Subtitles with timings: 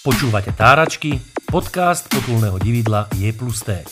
[0.00, 3.84] Počúvate Táračky, podcast potulného dividla Je plus T.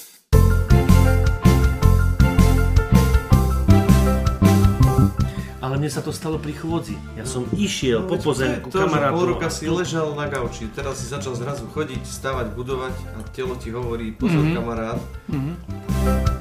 [5.58, 6.96] Ale mne sa to stalo pri chôdzi.
[7.12, 9.14] Ja som išiel po pozemku to, že kamarátov.
[9.18, 13.52] pol roka si ležal na gauči, teraz si začal zrazu chodiť, stavať, budovať a telo
[13.58, 14.48] ti hovorí, pozor Mhm.
[14.48, 14.56] mm-hmm.
[14.56, 14.98] kamarát,
[15.28, 16.37] Kedy,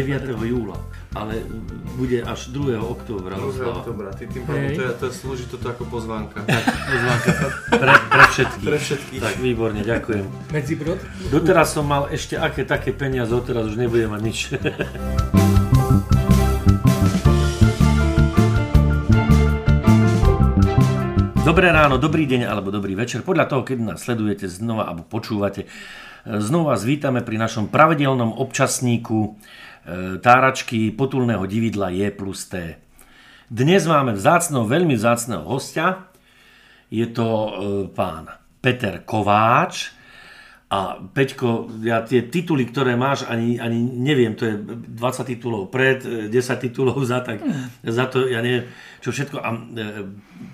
[0.00, 0.32] 9.
[0.48, 0.80] júla,
[1.12, 1.44] ale
[2.00, 2.80] bude až 2.
[2.80, 3.44] októbra 2.
[3.44, 3.84] oslava.
[3.84, 6.40] oktobra, ty tým pádom to, je, to slúži toto ako pozvánka.
[6.48, 7.30] Pozvánka
[7.76, 8.64] pre, pre všetkých.
[8.64, 9.20] Pre všetkých.
[9.20, 10.24] Tak, výborne, ďakujem.
[10.56, 10.98] Medzibrod?
[11.28, 14.38] Doteraz som mal ešte aké také peniaze, odteraz už nebudem mať nič.
[21.40, 23.26] Dobré ráno, dobrý deň alebo dobrý večer.
[23.26, 25.66] Podľa toho, keď nás sledujete znova alebo počúvate,
[26.22, 29.34] znova vás vítame pri našom pravidelnom občasníku
[30.20, 32.76] táračky potulného dividla Je plus T.
[33.50, 36.06] Dnes máme vzácného, veľmi vzácného hostia.
[36.86, 37.50] Je to e,
[37.90, 38.30] pán
[38.62, 39.90] Peter Kováč.
[40.70, 45.98] A Peťko, ja tie tituly, ktoré máš, ani, ani neviem, to je 20 titulov pred,
[46.06, 47.42] e, 10 titulov za, tak
[47.82, 48.70] za to, ja neviem,
[49.02, 49.42] čo všetko.
[49.42, 49.86] A, e,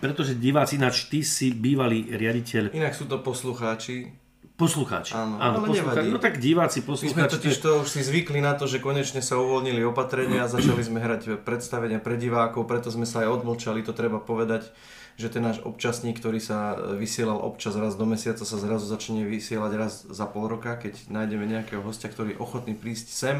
[0.00, 4.25] pretože diváci, ináč ty si bývalý riaditeľ, Inak sú to poslucháči.
[4.56, 5.12] Poslucháči.
[5.12, 6.08] Áno, ale poslucháči.
[6.08, 6.08] nevadí.
[6.10, 7.32] No tak diváci, My sme poslucháči.
[7.36, 10.98] totiž to už si zvykli na to, že konečne sa uvoľnili opatrenia a začali sme
[11.00, 14.72] hrať predstavenia pre divákov, preto sme sa aj odmlčali, to treba povedať,
[15.16, 19.72] že ten náš občasník, ktorý sa vysielal občas raz do mesiaca, sa zrazu začne vysielať
[19.76, 23.36] raz za pol roka, keď nájdeme nejakého hostia, ktorý je ochotný prísť sem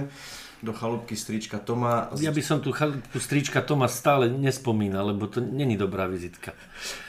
[0.66, 2.10] do chalúbky strička Toma.
[2.18, 6.50] Ja by som tu chalúbku strička Toma stále nespomínal, lebo to není dobrá vizitka.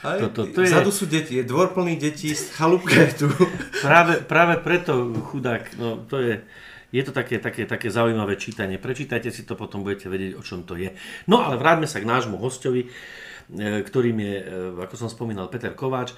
[0.00, 3.28] Aj, toto- to je- Vzadu sú deti, je dvor plný detí, chalúbka je tu.
[3.86, 4.94] Práve, práve preto,
[5.26, 6.34] chudák, no to je,
[6.88, 8.78] je to také, také, také zaujímavé čítanie.
[8.78, 10.94] Prečítajte si to, potom budete vedieť, o čom to je.
[11.26, 12.88] No ale vráťme sa k nášmu hostovi, e,
[13.82, 14.44] ktorým je, e,
[14.78, 16.16] ako som spomínal, Peter Kováč,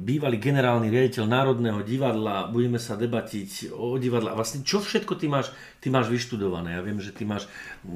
[0.00, 2.46] bývalý generálny riaditeľ Národného divadla.
[2.46, 4.30] Budeme sa debatiť o divadle.
[4.30, 5.50] A vlastne čo všetko ty máš,
[5.82, 6.78] ty máš vyštudované?
[6.78, 7.50] Ja viem, že ty máš
[7.82, 7.90] e,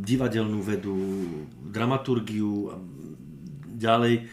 [0.00, 0.96] divadelnú vedu,
[1.68, 2.74] dramaturgiu a
[3.76, 4.24] ďalej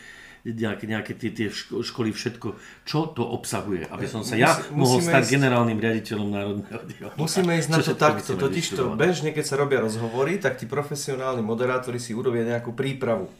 [0.43, 4.75] nejaké, nejaké tie, tie ško- školy, všetko, čo to obsahuje, aby som sa ja Musí-
[4.75, 7.19] mohol stať ísť- generálnym riaditeľom Národného divadla.
[7.19, 11.39] Musíme ísť na to takto, totiž to bežne, keď sa robia rozhovory, tak tí profesionálni
[11.39, 13.31] moderátori si urobia nejakú prípravu.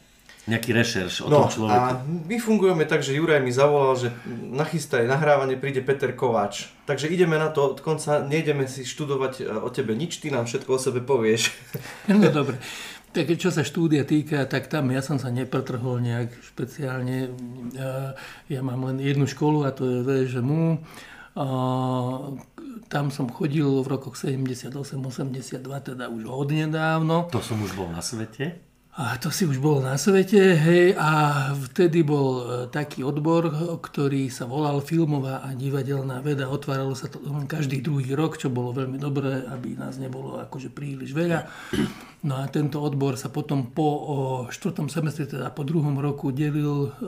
[0.44, 1.72] Nejaký rešerš o No tom človeku.
[1.72, 6.68] a my fungujeme tak, že Juraj mi zavolal, že nachystaj nahrávanie, príde Peter Kováč.
[6.84, 10.44] Takže ideme na to od konca, nejdeme si študovať e, o tebe nič, ty nám
[10.44, 11.48] všetko o sebe povieš.
[12.12, 12.60] No dobre.
[13.10, 17.30] Tak čo sa štúdia týka, tak tam ja som sa nepretrhol nejak špeciálne.
[18.44, 20.82] Ja, mám len jednu školu a to je VŽMU.
[22.84, 27.30] Tam som chodil v rokoch 78-82, teda už hodne dávno.
[27.30, 28.73] To som už bol na svete.
[28.94, 33.50] A to si už bol na svete, hej, a vtedy bol e, taký odbor,
[33.82, 36.46] ktorý sa volal Filmová a divadelná veda.
[36.46, 37.18] Otváralo sa to
[37.50, 41.42] každý druhý rok, čo bolo veľmi dobré, aby nás nebolo akože príliš veľa.
[42.22, 44.16] No a tento odbor sa potom po o,
[44.46, 47.02] štvrtom semestri, teda po druhom roku delil, e, e,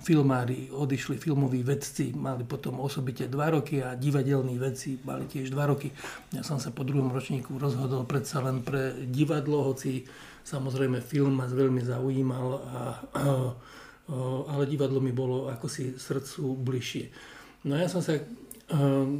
[0.00, 5.68] filmári odišli, filmoví vedci mali potom osobite dva roky a divadelní vedci mali tiež dva
[5.68, 5.92] roky.
[6.32, 10.08] Ja som sa po druhom ročníku rozhodol predsa len pre divadlo, hoci
[10.42, 13.22] Samozrejme, film ma veľmi zaujímal, a, a,
[14.50, 17.04] ale divadlo mi bolo ako si srdcu bližšie.
[17.70, 18.22] No ja som sa e,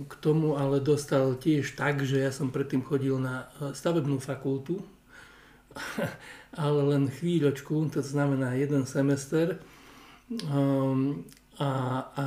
[0.03, 4.83] k tomu ale dostal tiež tak, že ja som predtým chodil na e, stavebnú fakultu,
[6.59, 9.63] ale len chvíľočku, to znamená jeden semester.
[10.51, 11.23] Um,
[11.61, 11.71] a,
[12.17, 12.25] a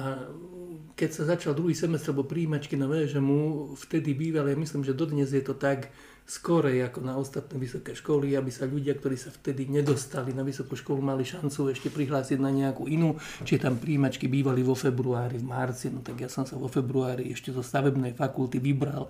[0.96, 5.34] keď sa začal druhý semestr, alebo príjimačky na VŽMU, vtedy bývali, ja myslím, že dodnes
[5.34, 5.92] je to tak
[6.26, 10.74] skorej ako na ostatné vysoké školy, aby sa ľudia, ktorí sa vtedy nedostali na vysokú
[10.74, 15.46] školu, mali šancu ešte prihlásiť na nejakú inú, či tam príjimačky bývali vo februári, v
[15.46, 19.06] marci, no tak ja som sa vo februári ešte zo stavebnej fakulty vybral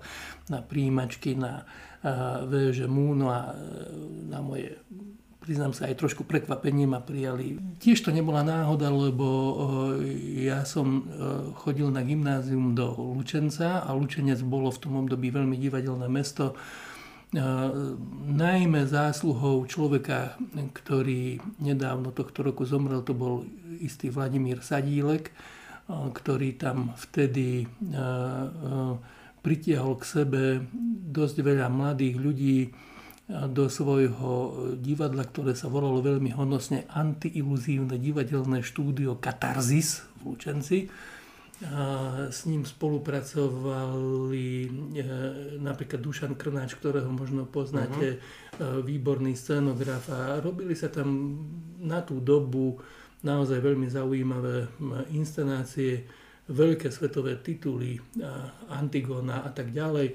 [0.52, 3.52] na príjimačky na uh, VŽMU, no a e,
[4.28, 4.76] na moje
[5.40, 7.56] priznám sa aj trošku prekvapenie ma prijali.
[7.78, 9.54] Tiež to nebola náhoda, lebo e,
[10.50, 11.06] ja som
[11.64, 16.58] chodil na gymnázium do Lučenca a Lučenec bolo v tom období veľmi divadelné mesto.
[17.34, 20.38] Najmä zásluhou človeka,
[20.76, 23.42] ktorý nedávno tohto roku zomrel, to bol
[23.82, 25.34] istý Vladimír Sadílek,
[25.90, 27.66] ktorý tam vtedy
[29.42, 30.42] pritiahol k sebe
[31.10, 32.58] dosť veľa mladých ľudí,
[33.26, 40.86] do svojho divadla, ktoré sa volalo veľmi honosne Antiiluzívne divadelné štúdio Katarzis v Lučenci.
[42.28, 44.70] S ním spolupracovali e,
[45.56, 48.84] napríklad Dušan Krnáč, ktorého možno poznáte, uh-huh.
[48.84, 51.40] výborný scenograf a robili sa tam
[51.80, 52.76] na tú dobu
[53.24, 54.68] naozaj veľmi zaujímavé
[55.16, 56.04] inscenácie,
[56.52, 57.96] veľké svetové tituly,
[58.68, 60.14] Antigona a tak ďalej,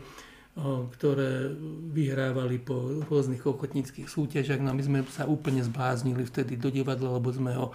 [0.95, 1.51] ktoré
[1.91, 4.61] vyhrávali po rôznych ochotníckých súťažiach.
[4.61, 7.73] No my sme sa úplne zbláznili vtedy do divadla, lebo sme ho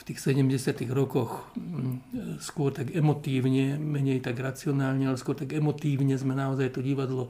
[0.00, 0.80] v tých 70.
[0.96, 6.80] rokoch mm, skôr tak emotívne, menej tak racionálne, ale skôr tak emotívne sme naozaj to
[6.80, 7.28] divadlo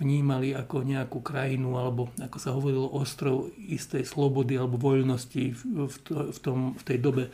[0.00, 6.32] vnímali ako nejakú krajinu, alebo ako sa hovorilo, ostrov istej slobody alebo voľnosti v, to,
[6.32, 7.24] v, tom, v tej dobe,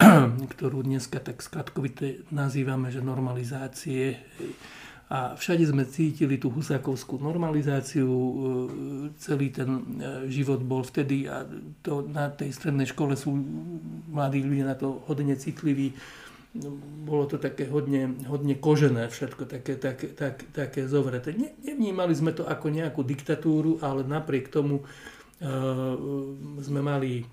[0.56, 4.16] ktorú dneska tak skratkovite nazývame, že normalizácie
[5.12, 8.32] a všade sme cítili tú husákovskú normalizáciu, e,
[9.20, 9.80] celý ten e,
[10.32, 11.44] život bol vtedy a
[11.84, 13.36] to na tej strednej škole sú
[14.12, 15.96] mladí ľudia na to hodne citliví.
[17.08, 21.32] Bolo to také hodne, hodne kožené všetko, také, také, také, také zovreté.
[21.32, 25.96] Ne, nevnímali sme to ako nejakú diktatúru, ale napriek tomu uh,
[26.60, 27.24] sme mali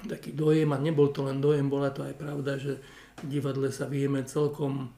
[0.00, 2.80] taký dojem, a nebol to len dojem, bola to aj pravda, že
[3.20, 4.88] v divadle sa vieme celkom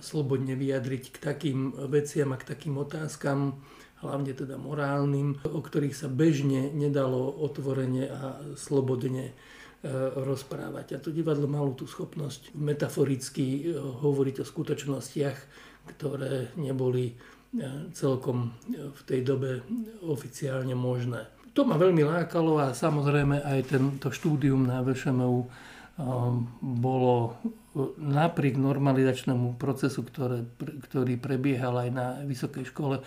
[0.00, 1.58] slobodne vyjadriť k takým
[1.92, 3.60] veciam a k takým otázkam,
[4.00, 8.20] hlavne teda morálnym, o ktorých sa bežne nedalo otvorene a
[8.54, 9.32] slobodne e,
[10.26, 10.98] rozprávať.
[10.98, 15.38] A to divadlo malo tú schopnosť metaforicky e, hovoriť o skutočnostiach,
[15.94, 17.14] ktoré neboli e,
[17.94, 19.62] celkom v tej dobe
[20.02, 21.30] oficiálne možné.
[21.54, 25.50] To ma veľmi lákalo a samozrejme aj tento štúdium na VŠMU
[26.62, 27.34] bolo
[27.98, 30.46] napriek normalizačnému procesu, ktoré,
[30.86, 33.02] ktorý prebiehal aj na vysokej škole,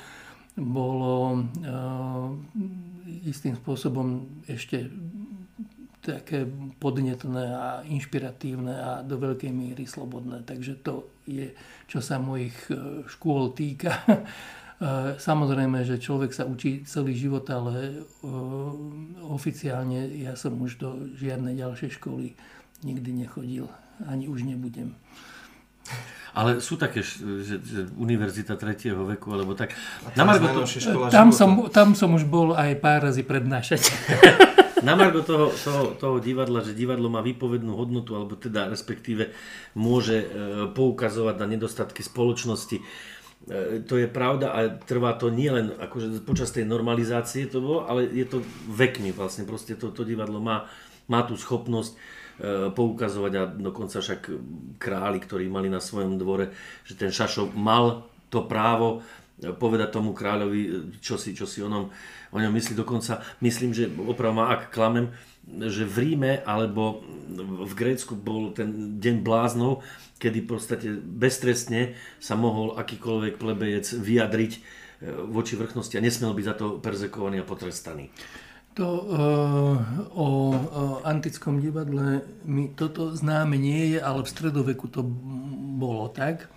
[0.59, 1.47] bolo
[3.23, 4.91] istým spôsobom ešte
[6.01, 6.49] také
[6.81, 10.41] podnetné a inšpiratívne a do veľkej míry slobodné.
[10.41, 11.53] Takže to je,
[11.85, 14.01] čo sa mojich e, škôl týka.
[15.21, 18.29] Samozrejme, že človek sa učí celý život, ale e,
[19.29, 22.33] oficiálne ja som už do žiadnej ďalšej školy
[22.81, 23.69] nikdy nechodil.
[24.09, 24.97] Ani už nebudem.
[26.33, 29.75] Ale sú také, že, že univerzita tretieho veku, alebo tak.
[30.15, 30.65] Na Margo to,
[31.11, 33.85] tam, som, tam som už bol aj pár razy prednášať.
[34.81, 39.29] Na Margo toho, toho, toho divadla, že divadlo má výpovednú hodnotu, alebo teda respektíve
[39.77, 40.27] môže e,
[40.73, 42.77] poukazovať na nedostatky spoločnosti.
[42.77, 42.83] E,
[43.85, 48.25] to je pravda a trvá to nielen akože počas tej normalizácie to bolo, ale je
[48.25, 49.45] to vekmi vlastne.
[49.45, 50.65] Proste to, to divadlo má,
[51.05, 54.21] má tú schopnosť E, poukazovať a dokonca však
[54.81, 56.49] králi, ktorí mali na svojom dvore,
[56.81, 59.05] že ten Šašo mal to právo
[59.41, 61.89] povedať tomu kráľovi, čo si, čo si o, ňom,
[62.29, 62.77] o ňom myslí.
[62.77, 65.09] Dokonca myslím, že opravom ak klamem,
[65.49, 67.01] že v Ríme alebo
[67.65, 69.81] v Grécku bol ten deň bláznov,
[70.21, 74.59] kedy v podstate beztrestne sa mohol akýkoľvek plebejec vyjadriť e,
[75.25, 78.13] voči vrchnosti a nesmel byť za to perzekovaný a potrestaný.
[78.79, 79.75] To uh,
[80.15, 85.03] o, o antickom divadle mi toto známe nie je, ale v stredoveku to
[85.75, 86.47] bolo tak.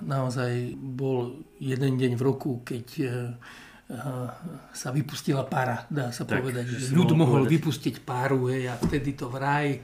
[0.00, 3.10] Naozaj bol jeden deň v roku, keď uh,
[4.74, 6.66] sa vypustila para, dá sa tak, povedať.
[6.66, 7.54] Že ľud mohol povedať.
[7.54, 9.78] vypustiť páru hej, a vtedy to vraj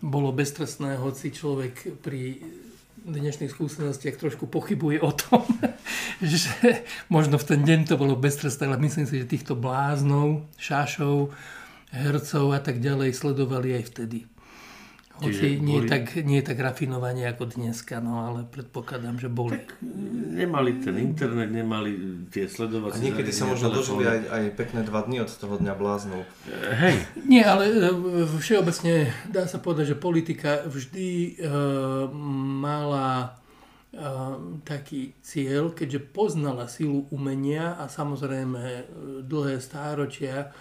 [0.00, 2.40] bolo beztrestné, hoci človek pri
[3.00, 5.44] dnešných skúsenostiach trošku pochybuje o tom,
[6.20, 11.32] že možno v ten deň to bolo beztrestné, ale myslím si, že týchto bláznov, šášov,
[11.92, 14.28] hercov a tak ďalej sledovali aj vtedy.
[15.20, 15.88] Hoci nie, boli...
[15.88, 19.60] tak, nie tak rafinovanie ako dneska, no ale predpokladám, že boli.
[19.60, 19.76] Tak
[20.32, 22.96] nemali ten internet, nemali tie sledovacie...
[22.96, 26.24] A niekedy sa možno dožili aj, aj pekné dva dny od toho dňa bláznov.
[26.80, 27.04] Hej.
[27.28, 32.08] Nie, ale e, všeobecne dá sa povedať, že politika vždy uh,
[32.64, 33.36] mala
[33.92, 38.88] uh, taký cieľ, keďže poznala silu umenia a samozrejme
[39.28, 40.56] dlhé stáročia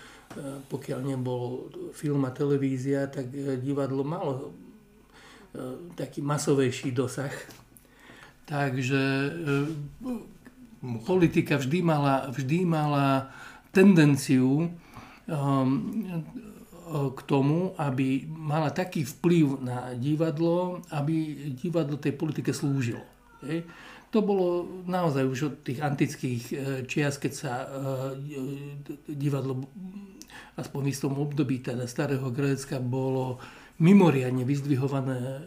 [0.70, 4.42] pokiaľ nebol film a televízia, tak e, divadlo malo e,
[5.98, 7.34] taký masovejší dosah.
[8.46, 9.32] Takže e,
[11.06, 13.30] politika vždy mala, vždy mala
[13.70, 14.74] tendenciu
[16.90, 23.06] k tomu, aby mala taký vplyv na divadlo, aby divadlo tej politike slúžilo.
[24.10, 26.44] To bolo naozaj už od tých antických
[26.90, 27.70] čias, keď sa
[29.06, 29.70] divadlo
[30.60, 33.40] aspoň v istom období teda starého Grécka bolo
[33.80, 35.42] mimoriadne vyzdvihované e,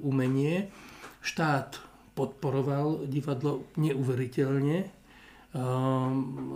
[0.00, 0.72] umenie.
[1.20, 1.76] Štát
[2.16, 4.88] podporoval divadlo neuveriteľne.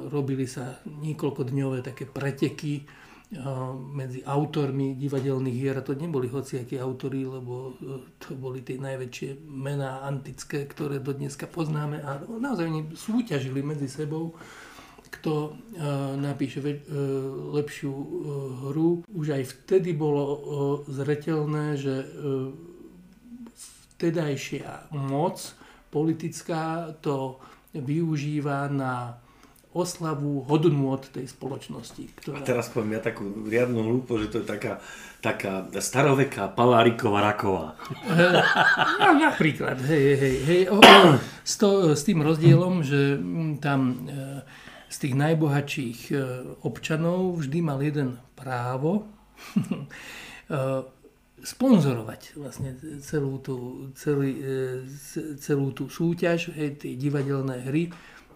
[0.09, 2.85] Robili sa niekoľkodňové také preteky
[3.95, 7.79] medzi autormi divadelných hier, a to neboli hociakí autory, lebo
[8.19, 14.35] to boli tie najväčšie mená antické, ktoré do dneska poznáme a naozaj súťažili medzi sebou
[15.11, 15.59] kto
[16.17, 16.63] napíše
[17.55, 17.93] lepšiu
[18.71, 19.03] hru.
[19.11, 20.23] Už aj vtedy bolo
[20.87, 22.07] zretelné, že
[23.99, 25.37] vtedajšia moc
[25.91, 27.37] politická to
[27.75, 29.19] využíva na
[29.71, 32.03] oslavu hodnú od tej spoločnosti.
[32.19, 32.43] Ktorá...
[32.43, 34.83] A teraz poviem ja takú riadnu hlúpo, že to je taká,
[35.23, 37.79] taká staroveká paláriková raková.
[38.99, 40.63] no, napríklad, hej, hej, hej.
[40.75, 40.83] O,
[41.47, 43.15] s, to, s tým rozdielom, že
[43.63, 44.43] tam e,
[44.91, 46.15] z tých najbohatších e,
[46.67, 49.07] občanov vždy mal jeden právo
[49.71, 49.79] e,
[51.41, 54.37] sponzorovať vlastne celú tú, celý,
[55.41, 57.89] celú tú súťaž, hej, tie divadelné hry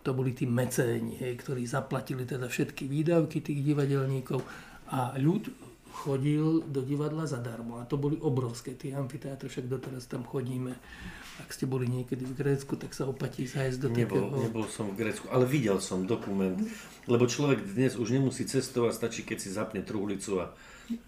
[0.04, 4.44] to boli tí mecéni, hej, ktorí zaplatili teda všetky výdavky tých divadelníkov
[4.92, 5.48] a ľud
[6.04, 7.80] chodil do divadla zadarmo.
[7.80, 10.76] A to boli obrovské tie amfiteátre, však doteraz tam chodíme.
[11.42, 14.42] Ak ste boli niekedy v Grécku, tak sa opatí zájsť do nebol, takého...
[14.46, 16.54] Nebol som v Grécku, ale videl som dokument.
[17.10, 20.54] Lebo človek dnes už nemusí cestovať, stačí keď si zapne truhlicu a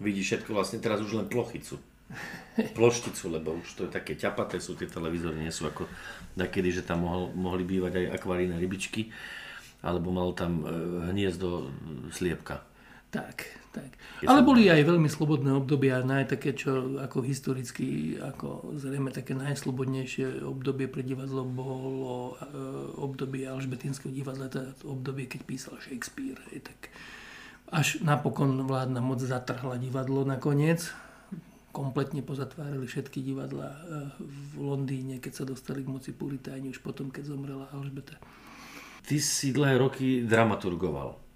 [0.03, 1.79] vidí všetko vlastne teraz už len plochicu
[2.55, 5.91] plošticu, lebo už to je také ťapaté, sú tie televízory, nie sú ako
[6.39, 9.11] nakedy, že tam mohol, mohli bývať aj akvaríne rybičky,
[9.83, 10.65] alebo mal tam e,
[11.11, 11.67] hniezdo
[12.15, 12.63] sliepka.
[13.11, 13.43] Tak,
[13.77, 13.93] tak.
[14.25, 20.41] Ale boli aj veľmi slobodné obdobia, naj také, čo ako historicky, ako zrejme také najslobodnejšie
[20.41, 22.53] obdobie pre divadlo bolo e,
[22.97, 26.41] obdobie Alžbetinského divadla, teda obdobie, keď písal Shakespeare.
[26.65, 26.89] tak
[27.67, 30.87] až napokon vládna moc zatrhla divadlo nakoniec,
[31.75, 33.77] kompletne pozatvárali všetky divadla eh,
[34.23, 38.15] v Londýne, keď sa dostali k moci Puritáni, už potom, keď zomrela Alžbeta.
[39.07, 41.26] Ty si dlhé roky dramaturgoval.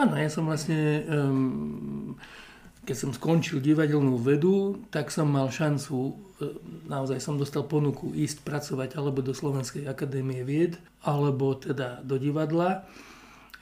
[0.00, 2.16] Áno, ja som vlastne, um,
[2.88, 6.56] keď som skončil divadelnú vedu, tak som mal šancu, eh,
[6.88, 12.88] naozaj som dostal ponuku ísť pracovať alebo do Slovenskej akadémie vied, alebo teda do divadla.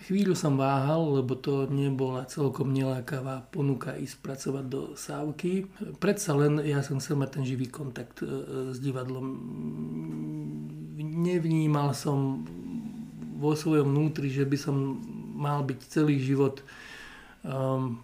[0.07, 5.66] Chvíľu som váhal, lebo to nebola celkom nelákavá ponuka ísť pracovať do Sávky.
[5.99, 8.30] Predsa len ja som chcel mať ten živý kontakt e,
[8.71, 9.26] s divadlom.
[11.02, 12.47] Nevnímal som
[13.42, 14.76] vo svojom vnútri, že by som
[15.38, 16.66] mal byť celý život
[17.47, 18.02] um,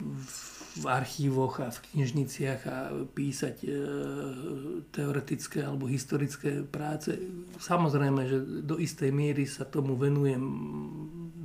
[0.74, 2.78] v archívoch a v knižniciach a
[3.14, 3.68] písať e,
[4.90, 7.14] teoretické alebo historické práce.
[7.62, 10.42] Samozrejme, že do istej miery sa tomu venujem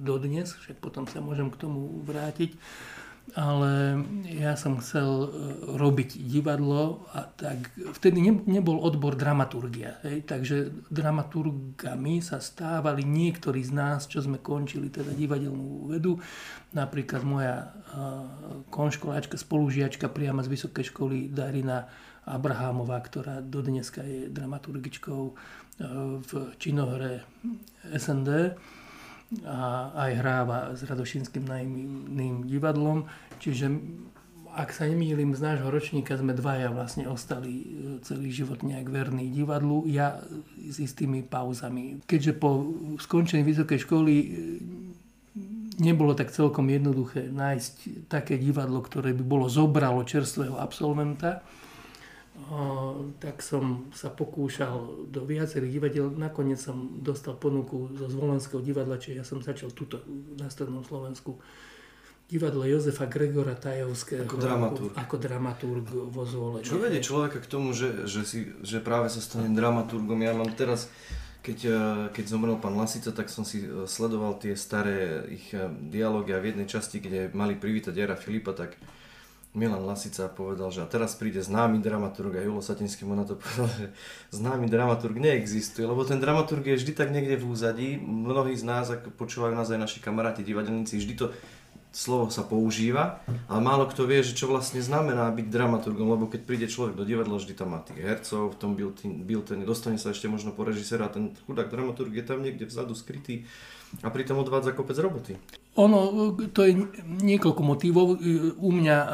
[0.01, 2.57] dodnes, však potom sa môžem k tomu vrátiť
[3.37, 5.29] ale ja som chcel e,
[5.77, 7.69] robiť divadlo a tak
[7.99, 10.01] vtedy nebol odbor dramaturgia.
[10.01, 16.17] Hej, takže dramaturgami sa stávali niektorí z nás, čo sme končili teda divadelnú vedu.
[16.73, 17.67] Napríklad moja e,
[18.73, 21.85] konškoláčka, spolužiačka priama z Vysokej školy Darina
[22.29, 25.33] Abrahámová, ktorá dodneska je dramaturgičkou e,
[26.21, 27.25] v činohre
[27.93, 28.57] SND
[29.45, 33.05] a aj hráva s Radošinským najmým divadlom.
[33.37, 33.69] Čiže
[34.49, 37.65] ak sa nemýlim, z nášho ročníka sme dvaja vlastne ostali e,
[38.01, 40.17] celý život nejak verný divadlu, ja
[40.57, 42.01] s istými pauzami.
[42.09, 44.27] Keďže po skončení vysokej školy e,
[45.79, 51.45] nebolo tak celkom jednoduché nájsť také divadlo, ktoré by bolo zobralo čerstvého absolventa,
[53.21, 56.07] tak som sa pokúšal do viacerých divadiel.
[56.09, 60.01] Nakoniec som dostal ponuku zo Zvolenského divadla, čiže ja som začal tuto
[60.37, 61.37] na Strednom Slovensku
[62.29, 66.61] divadlo Jozefa Gregora Tajovského ako dramaturg, ako, ako dramaturg vo Zvolení.
[66.61, 70.21] Čo vedie človeka k tomu, že, že, si, že práve sa stane dramaturgom?
[70.21, 70.93] Ja mám teraz,
[71.41, 71.75] keď, eh,
[72.13, 76.41] keď zomrel pán Lasica, tak som si eh, sledoval tie staré ich eh, dialógy a
[76.41, 78.77] v jednej časti, kde mali privítať Jara Filipa, tak
[79.49, 83.33] Milan Lasica povedal, že a teraz príde známy dramaturg a Julo Satinský mu na to
[83.41, 83.89] povedal, že
[84.29, 87.89] známy dramaturg neexistuje, lebo ten dramaturg je vždy tak niekde v úzadí.
[87.97, 91.33] Mnohí z nás, ak počúvajú nás aj naši kamaráti divadelníci, vždy to
[91.89, 96.41] slovo sa používa, ale málo kto vie, že čo vlastne znamená byť dramaturgom, lebo keď
[96.45, 98.71] príde človek do divadla, vždy tam má tých hercov v tom
[99.25, 103.49] biltene, dostane sa ešte možno po režisera ten chudák dramaturg je tam niekde vzadu skrytý
[104.05, 105.33] a pritom odvádza kopec roboty.
[105.81, 106.77] Ono, to je
[107.25, 108.21] niekoľko motivov.
[108.59, 109.09] U mňa e,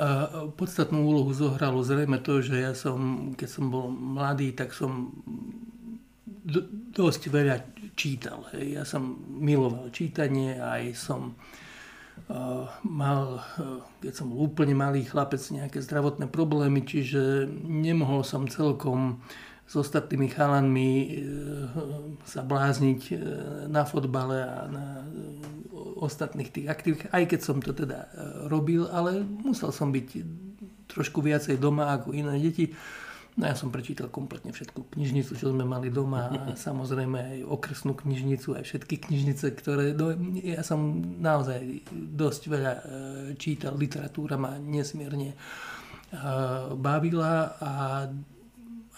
[0.58, 5.16] podstatnú úlohu zohralo zrejme to, že ja som, keď som bol mladý, tak som
[6.92, 7.58] dosť veľa
[7.96, 8.44] čítal.
[8.52, 11.40] Ja som miloval čítanie, aj som
[12.82, 13.46] mal,
[14.02, 19.22] keď som bol úplne malý chlapec, nejaké zdravotné problémy, čiže nemohol som celkom
[19.66, 21.08] s ostatnými chalanmi e,
[22.22, 23.02] sa blázniť
[23.66, 24.86] na fotbale a na
[25.98, 28.06] ostatných tých aktivít, aj keď som to teda
[28.46, 30.08] robil, ale musel som byť
[30.86, 32.72] trošku viacej doma ako iné deti.
[33.36, 37.92] No ja som prečítal kompletne všetku knižnicu, čo sme mali doma a samozrejme aj okresnú
[37.92, 39.92] knižnicu, aj všetky knižnice, ktoré...
[39.92, 42.82] Do, ja som naozaj dosť veľa e,
[43.36, 45.38] čítal, literatúra ma nesmierne e,
[46.80, 47.72] bavila a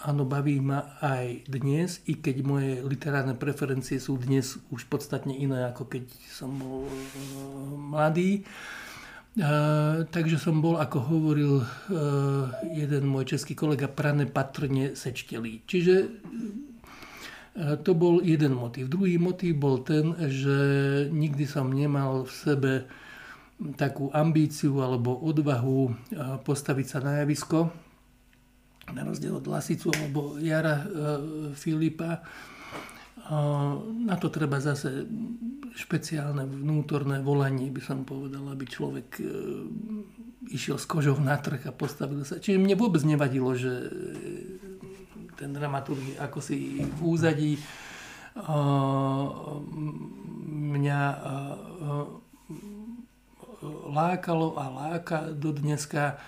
[0.06, 5.66] áno, baví ma aj dnes, i keď moje literárne preferencie sú dnes už podstatne iné,
[5.66, 6.94] ako keď som bol e,
[7.74, 8.46] mladý.
[8.46, 8.86] Uh,
[10.08, 11.66] takže som bol, ako hovoril uh,
[12.72, 15.62] jeden môj český kolega, prane patrne sečtelý.
[15.68, 18.88] Čiže uh, to bol jeden motív.
[18.90, 20.56] Druhý motív bol ten, že
[21.12, 22.72] nikdy som nemal v sebe
[23.74, 25.90] takú ambíciu alebo odvahu
[26.46, 27.66] postaviť sa na javisko,
[28.94, 30.86] na rozdiel od Lasicu alebo Jara
[31.58, 32.22] Filipa.
[33.28, 35.04] Na to treba zase
[35.76, 39.24] špeciálne vnútorné volanie, by som povedal, aby človek e,
[40.50, 42.40] išiel s kožou na trh a postavil sa.
[42.40, 43.90] Čiže mne vôbec nevadilo, že e,
[45.36, 47.60] ten dramaturg ako si v úzadí
[50.48, 51.00] mňa
[53.90, 56.22] lákalo a láka do dneska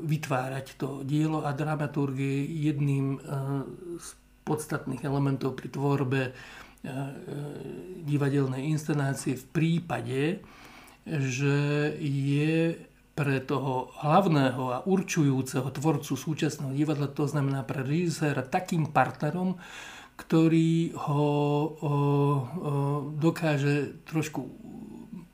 [0.00, 3.18] vytvárať to dielo a dramaturg je jedným
[3.98, 4.08] z
[4.48, 6.20] podstatných elementov pri tvorbe
[6.78, 6.94] E,
[8.06, 10.38] divadelnej inscenácie v prípade,
[11.04, 11.58] že
[11.98, 12.78] je
[13.18, 19.58] pre toho hlavného a určujúceho tvorcu súčasného divadla, to znamená pre režiséra, takým partnerom,
[20.16, 21.34] ktorý ho o,
[21.66, 21.94] o,
[23.10, 24.46] dokáže trošku,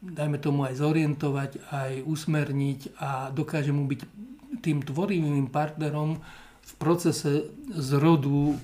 [0.01, 4.01] dajme tomu aj zorientovať, aj usmerniť a dokáže mu byť
[4.65, 6.25] tým tvorivým partnerom
[6.85, 8.61] procese zrodu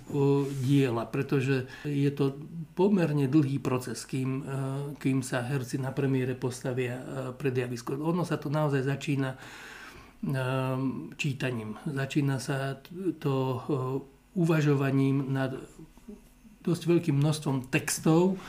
[0.61, 2.37] diela, pretože je to
[2.81, 4.43] pomerne dlhý proces, kým, e,
[4.97, 7.05] kým sa herci na premiére postavia e,
[7.37, 7.93] pred javisko.
[8.01, 9.39] Ono sa to naozaj začína e,
[11.21, 11.77] čítaním.
[11.85, 12.81] Začína sa
[13.21, 13.61] to
[14.33, 15.53] uvažovaním nad
[16.65, 18.41] dosť veľkým množstvom textov.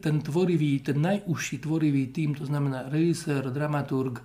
[0.00, 4.24] Ten tvorivý, ten najúžší tvorivý tým, to znamená režisér, dramaturg,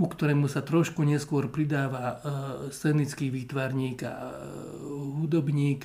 [0.00, 2.24] ku ktorému sa trošku neskôr pridáva
[2.72, 4.32] scenický výtvarník a
[5.20, 5.84] hudobník,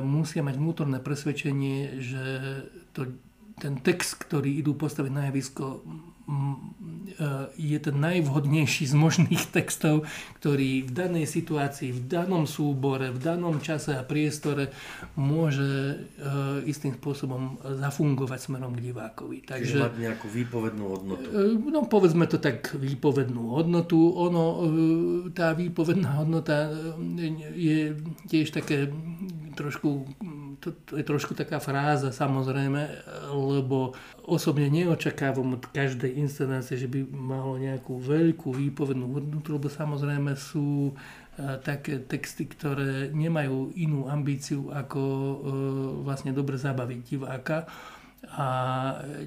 [0.00, 2.24] musia mať vnútorné presvedčenie, že
[2.96, 3.12] to,
[3.60, 6.13] ten text, ktorý idú postaviť na javisko, E,
[7.54, 10.08] je ten najvhodnejší z možných textov,
[10.40, 14.72] ktorý v danej situácii, v danom súbore, v danom čase a priestore
[15.14, 15.96] môže e,
[16.66, 19.46] istým spôsobom zafungovať smerom k divákovi.
[19.46, 21.26] Takže mať nejakú výpovednú hodnotu.
[21.28, 23.98] E, no povedzme to tak, výpovednú hodnotu.
[24.16, 24.44] Ono,
[25.36, 26.72] tá výpovedná hodnota
[27.54, 27.94] je
[28.26, 28.90] tiež také
[29.54, 30.08] trošku,
[30.64, 33.04] to, to je trošku taká fráza samozrejme,
[33.36, 33.92] lebo
[34.24, 40.88] osobne neočakávam od každej inscenácie, že by malo nejakú veľkú výpovednú hodnotu, lebo samozrejme sú
[40.88, 40.92] e,
[41.60, 45.34] také texty, ktoré nemajú inú ambíciu ako e,
[46.08, 47.68] vlastne dobre zabaviť diváka
[48.24, 48.48] a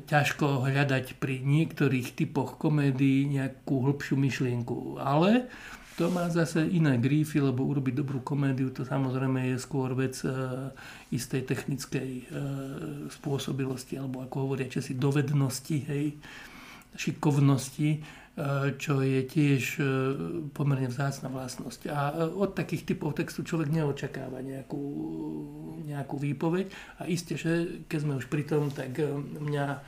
[0.09, 4.97] ťažko hľadať pri niektorých typoch komédií nejakú hĺbšiu myšlienku.
[4.97, 5.53] Ale
[5.97, 10.29] to má zase iné grífy, lebo urobiť dobrú komédiu to samozrejme je skôr vec e,
[11.09, 12.23] istej technickej e,
[13.09, 16.13] spôsobilosti, alebo ako hovoria časi, dovednosti, hej,
[16.93, 17.99] šikovnosti, e,
[18.77, 19.81] čo je tiež
[20.53, 21.89] pomerne vzácna vlastnosť.
[21.89, 24.85] A od takých typov textu človek neočakáva nejakú,
[25.81, 26.69] nejakú výpoveď.
[27.01, 29.01] A isté, že keď sme už pri tom, tak
[29.41, 29.81] mňa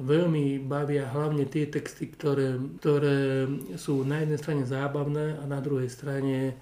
[0.00, 3.44] veľmi bavia hlavne tie texty, ktoré, ktoré
[3.76, 6.54] sú na jednej strane zábavné a na druhej strane e,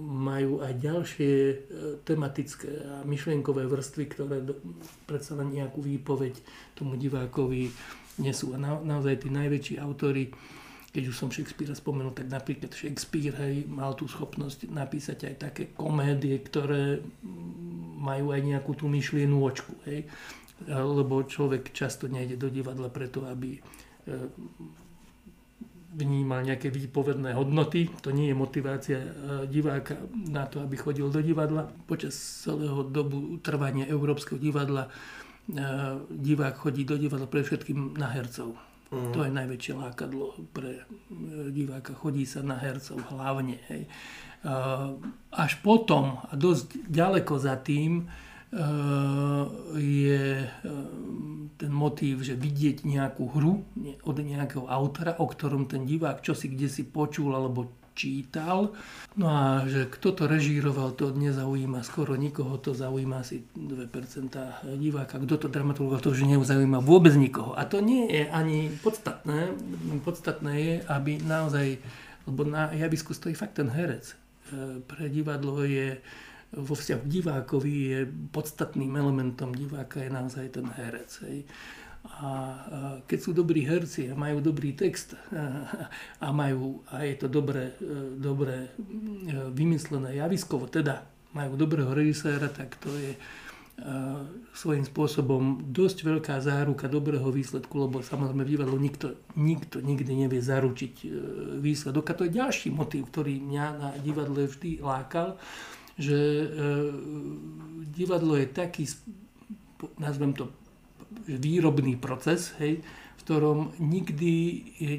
[0.00, 1.54] majú aj ďalšie e,
[2.00, 4.40] tematické a myšlienkové vrstvy, ktoré
[5.04, 6.40] predsa len nejakú výpoveď
[6.72, 7.68] tomu divákovi
[8.24, 8.56] nesú.
[8.56, 10.32] A na, naozaj tí najväčší autory,
[10.90, 15.62] keď už som Shakespearea spomenul, tak napríklad Shakespeare hej, mal tú schopnosť napísať aj také
[15.76, 17.04] komédie, ktoré
[18.00, 19.76] majú aj nejakú tú myšlienú očku.
[19.84, 20.08] Hej
[20.68, 23.60] lebo človek často nejde do divadla preto, aby e,
[25.96, 27.88] vnímal nejaké výpovedné hodnoty.
[28.04, 29.10] To nie je motivácia e,
[29.48, 31.72] diváka na to, aby chodil do divadla.
[31.88, 32.12] Počas
[32.44, 34.90] celého dobu trvania Európskeho divadla e,
[36.12, 38.52] divák chodí do divadla pre všetkým na hercov.
[38.90, 39.12] Mm.
[39.14, 40.82] To je najväčšie lákadlo pre
[41.54, 41.94] diváka.
[41.94, 43.62] Chodí sa na hercov hlavne.
[43.70, 43.86] Hej.
[45.30, 48.10] Až potom, a dosť ďaleko za tým,
[49.78, 50.50] je eh,
[51.54, 53.62] ten motív, že vidieť nejakú hru
[54.02, 58.72] od nejakého autora, o ktorom ten divák čo si kde si počul alebo čítal.
[59.18, 63.92] No a že kto to režíroval, to nezaujíma skoro nikoho, to zaujíma asi 2%
[64.80, 65.20] diváka.
[65.20, 67.52] Kto to dramaturgoval, to už nezaujíma vôbec nikoho.
[67.52, 69.52] A to nie je ani podstatné.
[70.00, 71.76] Podstatné je, aby naozaj,
[72.24, 74.10] lebo na javisku stojí fakt ten herec.
[74.10, 74.14] E,
[74.80, 76.00] pre divadlo je
[76.50, 77.98] vo vzťahu divákovi je
[78.34, 81.10] podstatným elementom diváka je naozaj ten herec.
[81.22, 81.46] Hej.
[82.00, 82.28] A
[83.04, 85.12] keď sú dobrí herci a majú dobrý text
[86.24, 88.68] a, majú, a je to dobre, e, dobre e,
[89.52, 91.04] vymyslené javiskovo, teda
[91.36, 93.18] majú dobrého režiséra, tak to je e,
[94.56, 100.40] svojím spôsobom dosť veľká záruka dobrého výsledku, lebo samozrejme v divadlu nikto, nikto nikdy nevie
[100.40, 101.04] zaručiť
[101.60, 102.04] výsledok.
[102.10, 105.36] A to je ďalší motív, ktorý mňa na divadle vždy lákal,
[106.00, 106.48] že
[107.92, 108.88] divadlo je taký,
[110.00, 110.48] nazvem to
[111.28, 114.32] výrobný proces, hej, v ktorom nikdy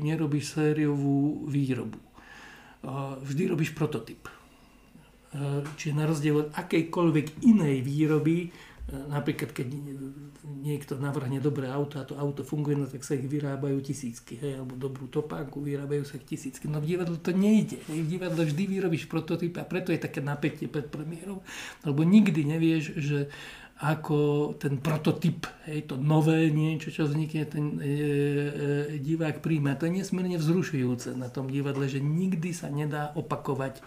[0.05, 1.97] nerobíš sériovú výrobu.
[3.25, 4.29] Vždy robíš prototyp.
[5.79, 8.51] Čiže na rozdiel od akejkoľvek inej výroby,
[8.89, 9.67] napríklad keď
[10.43, 14.59] niekto navrhne dobré auto a to auto funguje, no tak sa ich vyrábajú tisícky, hej,
[14.59, 16.67] alebo dobrú topánku, vyrábajú sa ich tisícky.
[16.67, 17.79] No v divadle to nejde.
[17.87, 17.99] Hej.
[18.03, 21.39] V divadle vždy vyrobíš prototyp a preto je také napätie pred premiérou,
[21.87, 23.19] lebo nikdy nevieš, že
[23.81, 27.95] ako ten prototyp, hej, to nové niečo, čo vznikne, ten e, e,
[29.01, 29.73] divák príjme.
[29.73, 33.81] To je nesmierne vzrušujúce na tom divadle, že nikdy sa nedá opakovať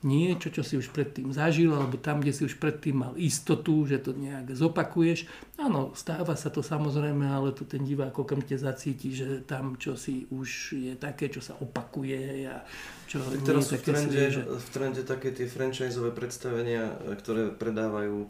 [0.00, 4.00] niečo, čo si už predtým zažil, alebo tam, kde si už predtým mal istotu, že
[4.00, 5.28] to nejak zopakuješ.
[5.60, 10.24] Áno, stáva sa to samozrejme, ale tu ten divák okamžite zacíti, že tam, čo si
[10.32, 12.64] už je také, čo sa opakuje a
[13.04, 14.42] čo teraz nie je v trende, svieže.
[14.48, 18.24] v trende také tie franchiseové predstavenia, ktoré predávajú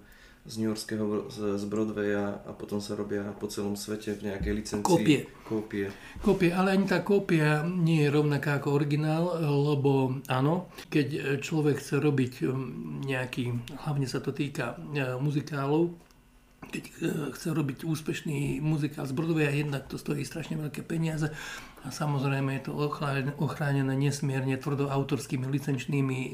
[0.49, 4.89] z New Yorkského, z, Broadwaya a potom sa robia po celom svete v nejakej licencii.
[4.89, 5.21] Kópie.
[5.45, 5.87] Kópie.
[6.25, 12.01] Kópie, ale ani tá kópia nie je rovnaká ako originál, lebo áno, keď človek chce
[12.01, 13.53] robiť um, nejaký,
[13.85, 15.93] hlavne sa to týka uh, muzikálov,
[16.71, 16.95] keď uh,
[17.35, 21.35] chce robiť úspešný muzikál z Broadwaya, jednak to stojí strašne veľké peniaze
[21.81, 22.77] a samozrejme je to
[23.41, 26.31] ochránené nesmierne tvrdo autorskými licenčnými e,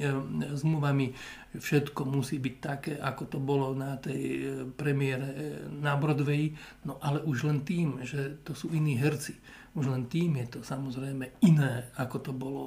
[0.59, 1.15] zmluvami.
[1.55, 5.37] Všetko musí byť také, ako to bolo na tej e, premiére e,
[5.71, 6.51] na Broadway.
[6.83, 9.39] No ale už len tým, že to sú iní herci.
[9.79, 12.63] Už len tým je to samozrejme iné, ako to bolo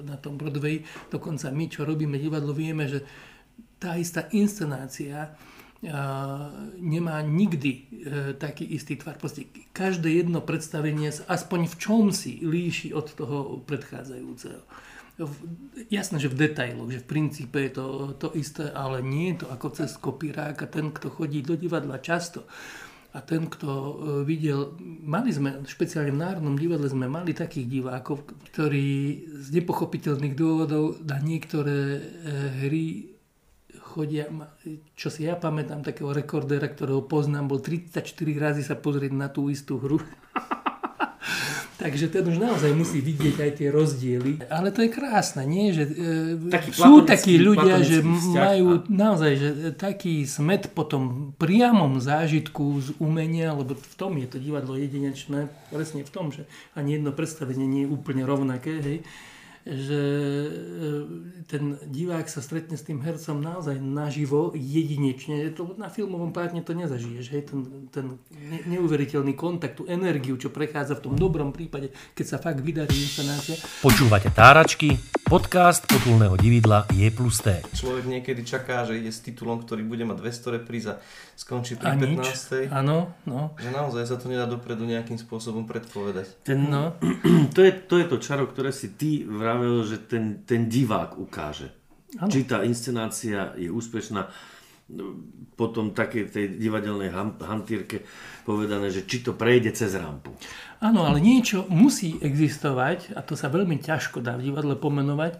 [0.00, 0.80] na tom Broadway.
[1.12, 3.04] Dokonca my, čo robíme divadlo, vieme, že
[3.76, 5.36] tá istá inscenácia
[6.76, 7.80] nemá nikdy e,
[8.36, 9.16] taký istý tvar.
[9.16, 14.60] Proste každé jedno predstavenie sa aspoň v čom si líši od toho predchádzajúceho.
[15.92, 19.46] Jasné, že v detailoch, že v princípe je to to isté, ale nie je to
[19.52, 22.44] ako cez kopírák a ten, kto chodí do divadla často
[23.10, 23.94] a ten, kto e,
[24.28, 28.88] videl, mali sme, špeciálne v Národnom divadle sme mali takých divákov, ktorí
[29.32, 32.00] z nepochopiteľných dôvodov na niektoré e,
[32.68, 32.84] hry
[33.90, 34.30] chodia,
[34.94, 38.06] čo si ja pamätám, takého rekordera, ktorého poznám, bol 34
[38.38, 39.98] razy sa pozrieť na tú istú hru.
[41.80, 44.44] Takže ten už naozaj musí vidieť aj tie rozdiely.
[44.52, 45.72] Ale to je krásne, nie?
[45.72, 48.84] Že, e, taký sú takí ľudia, že majú a...
[48.84, 49.48] naozaj že
[49.80, 55.48] taký smet po tom priamom zážitku z umenia, lebo v tom je to divadlo jedinečné,
[55.72, 56.44] presne v tom, že
[56.76, 58.76] ani jedno predstavenie nie je úplne rovnaké.
[58.84, 58.98] Hej
[59.66, 60.50] že e,
[61.44, 65.52] ten divák sa stretne s tým hercom naozaj naživo, jedinečne.
[65.52, 67.26] To na filmovom plátne to nezažiješ.
[67.28, 67.42] Hej?
[67.52, 67.58] Ten,
[67.92, 68.06] ten
[68.64, 73.60] neuveriteľný kontakt, tú energiu, čo prechádza v tom dobrom prípade, keď sa fakt vydarí inscenácia.
[73.84, 74.96] Počúvate Táračky,
[75.30, 77.62] podcast potulného dividla Je plus T.
[77.70, 80.98] Človek niekedy čaká, že ide s titulom, ktorý bude mať 200 repríz a
[81.38, 82.66] skončí pri a 15.
[82.74, 83.54] Áno, no.
[83.54, 86.42] Že naozaj sa to nedá dopredu nejakým spôsobom predpovedať.
[86.42, 86.98] Ten, no.
[87.54, 91.14] to, je, to je to čaro, ktoré si ty v vravil, že ten, ten divák
[91.14, 91.70] ukáže.
[92.18, 92.26] Ano.
[92.26, 94.26] Či tá inscenácia je úspešná.
[95.54, 97.12] Potom také tej divadelnej
[97.44, 98.02] hantírke
[98.48, 100.32] povedané, že či to prejde cez rampu.
[100.80, 105.36] Áno, ale niečo musí existovať, a to sa veľmi ťažko dá v divadle pomenovať,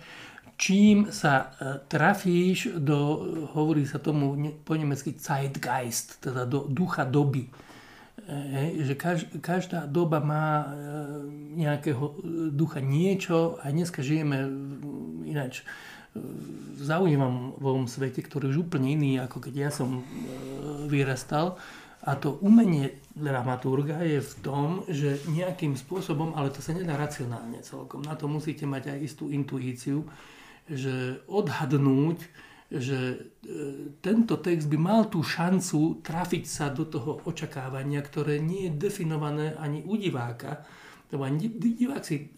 [0.60, 3.24] čím sa e, trafíš do,
[3.56, 7.48] hovorí sa tomu po nemecky Zeitgeist, teda do ducha doby
[8.30, 8.94] Hej, že
[9.42, 10.66] každá doba má e,
[11.58, 12.14] nejakého e,
[12.54, 14.46] ducha niečo a dneska žijeme
[15.26, 15.66] ináč
[16.81, 20.05] zaujímavom svete, ktorý už úplne iný, ako keď ja som e,
[20.90, 21.55] vyrastal.
[22.01, 27.61] A to umenie dramaturga je v tom, že nejakým spôsobom, ale to sa nedá racionálne
[27.61, 30.09] celkom, na to musíte mať aj istú intuíciu,
[30.64, 32.18] že odhadnúť,
[32.73, 33.16] že e,
[34.01, 39.55] tento text by mal tú šancu trafiť sa do toho očakávania, ktoré nie je definované
[39.59, 40.64] ani u diváka,
[41.11, 42.31] Lebo divák si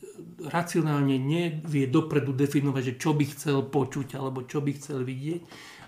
[0.48, 5.42] racionálne nevie dopredu definovať, že čo by chcel počuť alebo čo by chcel vidieť,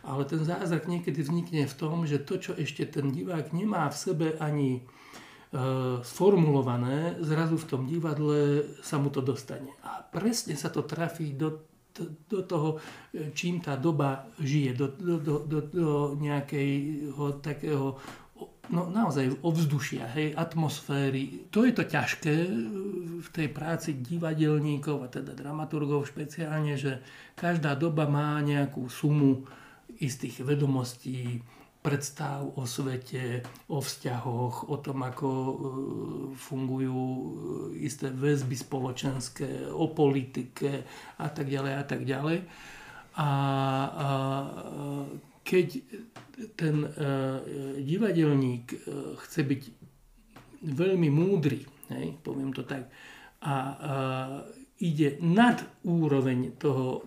[0.04, 3.96] ale ten zázrak niekedy vznikne v tom, že to, čo ešte ten divák nemá v
[3.96, 4.82] sebe ani e,
[6.04, 9.72] sformulované, zrazu v tom divadle sa mu to dostane.
[9.80, 11.64] A presne sa to trafí do,
[12.28, 12.84] do, toho,
[13.32, 17.96] čím tá doba žije, do, do, do, do, do nejakého takého
[18.72, 21.50] no naozaj ovzdušia, hej, atmosféry.
[21.52, 22.34] To je to ťažké
[23.20, 27.04] v tej práci divadelníkov a teda dramaturgov špeciálne, že
[27.36, 29.44] každá doba má nejakú sumu
[30.00, 31.44] istých vedomostí,
[31.84, 35.54] predstav o svete, o vzťahoch, o tom, ako e,
[36.32, 37.24] fungujú e,
[37.84, 40.80] isté väzby spoločenské, o politike
[41.20, 42.38] a tak ďalej a tak ďalej.
[43.20, 44.08] A, a
[45.44, 45.66] keď
[46.56, 47.38] ten uh,
[47.78, 49.62] divadelník uh, chce byť
[50.64, 52.88] veľmi múdry, hej, poviem to tak,
[53.44, 54.40] a uh,
[54.80, 57.04] ide nad úroveň toho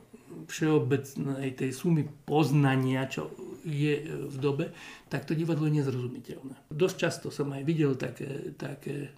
[0.47, 3.33] všeobecnej tej sumy poznania, čo
[3.67, 3.99] je
[4.31, 4.71] v dobe,
[5.11, 6.71] tak to divadlo je nezrozumiteľné.
[6.71, 9.11] Dosť často som aj videl také, také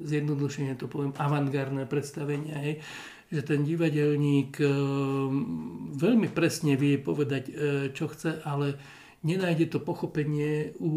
[0.00, 2.82] zjednodušenie to poviem, avantgardné predstavenia, hej,
[3.30, 7.52] že ten divadelník ehm, veľmi presne vie povedať, e,
[7.94, 8.74] čo chce, ale
[9.22, 10.92] nenájde to pochopenie u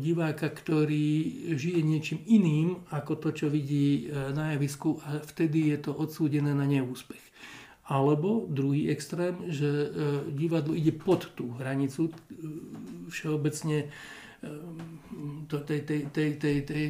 [0.00, 1.06] diváka, ktorý
[1.54, 6.50] žije niečím iným ako to, čo vidí e, na javisku a vtedy je to odsúdené
[6.50, 7.22] na neúspech.
[7.88, 9.88] Alebo druhý extrém, že
[10.36, 12.12] divadlo ide pod tú hranicu
[13.08, 13.88] všeobecne
[15.48, 16.84] tej, tej, tej, tej, tej,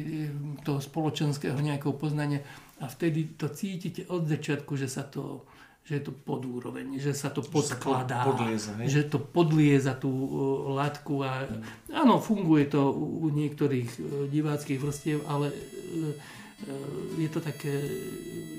[0.61, 2.45] toho spoločenského nejakého poznania
[2.79, 5.47] a vtedy to cítite od začiatku, že sa to
[5.89, 10.29] že je to pod úroveň, že sa to podkladá, podlieza, že to podlieza tú uh,
[10.77, 11.97] latku a mm.
[11.97, 16.13] áno, funguje to u niektorých uh, diváckých vrstiev, ale uh,
[17.15, 17.71] je to také,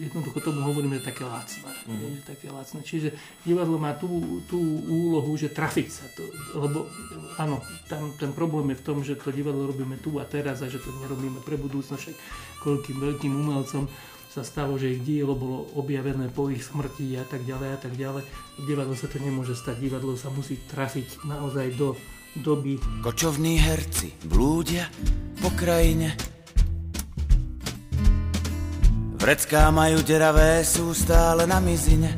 [0.01, 1.71] jednoducho tomu hovoríme, že také lacné.
[1.85, 2.17] Mm.
[2.17, 2.81] Že také lacné.
[2.81, 3.09] Čiže
[3.45, 4.57] divadlo má tú, tú
[4.89, 6.25] úlohu, že trafiť sa to.
[6.57, 6.89] Lebo
[7.37, 7.61] áno,
[7.93, 10.81] tam ten problém je v tom, že to divadlo robíme tu a teraz a že
[10.81, 12.17] to nerobíme pre budúcnosť,
[12.65, 13.85] koľkým veľkým umelcom
[14.31, 17.99] sa stalo, že ich dielo bolo objavené po ich smrti a tak ďalej a tak
[17.99, 18.23] ďalej.
[18.63, 19.83] Divadlo sa to nemôže stať.
[19.83, 21.99] Divadlo sa musí trafiť naozaj do
[22.39, 22.79] doby.
[23.03, 24.87] Kočovní herci blúdia
[25.43, 26.15] po krajine.
[29.19, 32.15] Vrecká majú deravé, sú stále na mizine.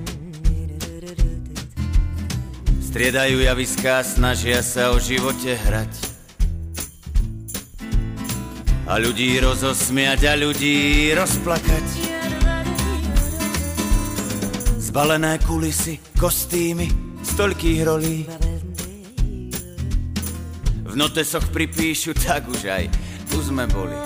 [2.92, 6.11] Striedajú javiská, snažia sa o živote hrať
[8.92, 11.86] a ľudí rozosmiať a ľudí rozplakať.
[14.76, 16.92] Zbalené kulisy, kostýmy,
[17.24, 18.28] stolkých rolí.
[20.84, 22.84] V notesoch pripíšu, tak už aj
[23.32, 23.96] tu sme boli.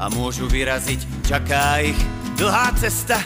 [0.00, 2.00] A môžu vyraziť, čaká ich
[2.40, 3.20] dlhá cesta.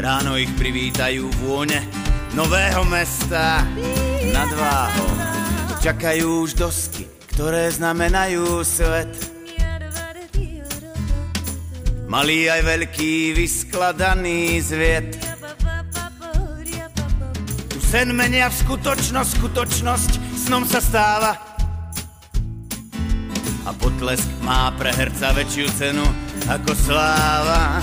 [0.00, 1.84] Ráno ich privítajú vône
[2.32, 3.60] nového mesta
[4.32, 5.17] nad váhom
[5.78, 9.14] Čakajú už dosky, ktoré znamenajú svet.
[12.10, 15.14] Malý aj veľký, vyskladaný zviet.
[17.70, 20.12] Tu sen menia v skutočnosť, skutočnosť
[20.50, 21.36] snom sa stáva.
[23.62, 26.06] A potlesk má pre herca väčšiu cenu
[26.48, 27.78] ako sláva.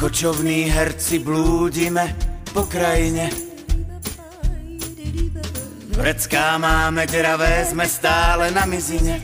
[0.00, 2.16] Kočovní herci blúdime
[2.56, 3.28] po krajine.
[5.92, 9.20] Vrecká máme deravé, sme stále na mizine.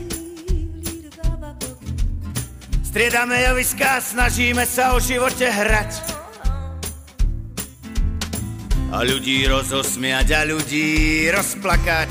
[2.85, 5.91] Striedame javiská, snažíme sa o živote hrať.
[8.93, 12.09] A ľudí rozosmiať a ľudí rozplakať.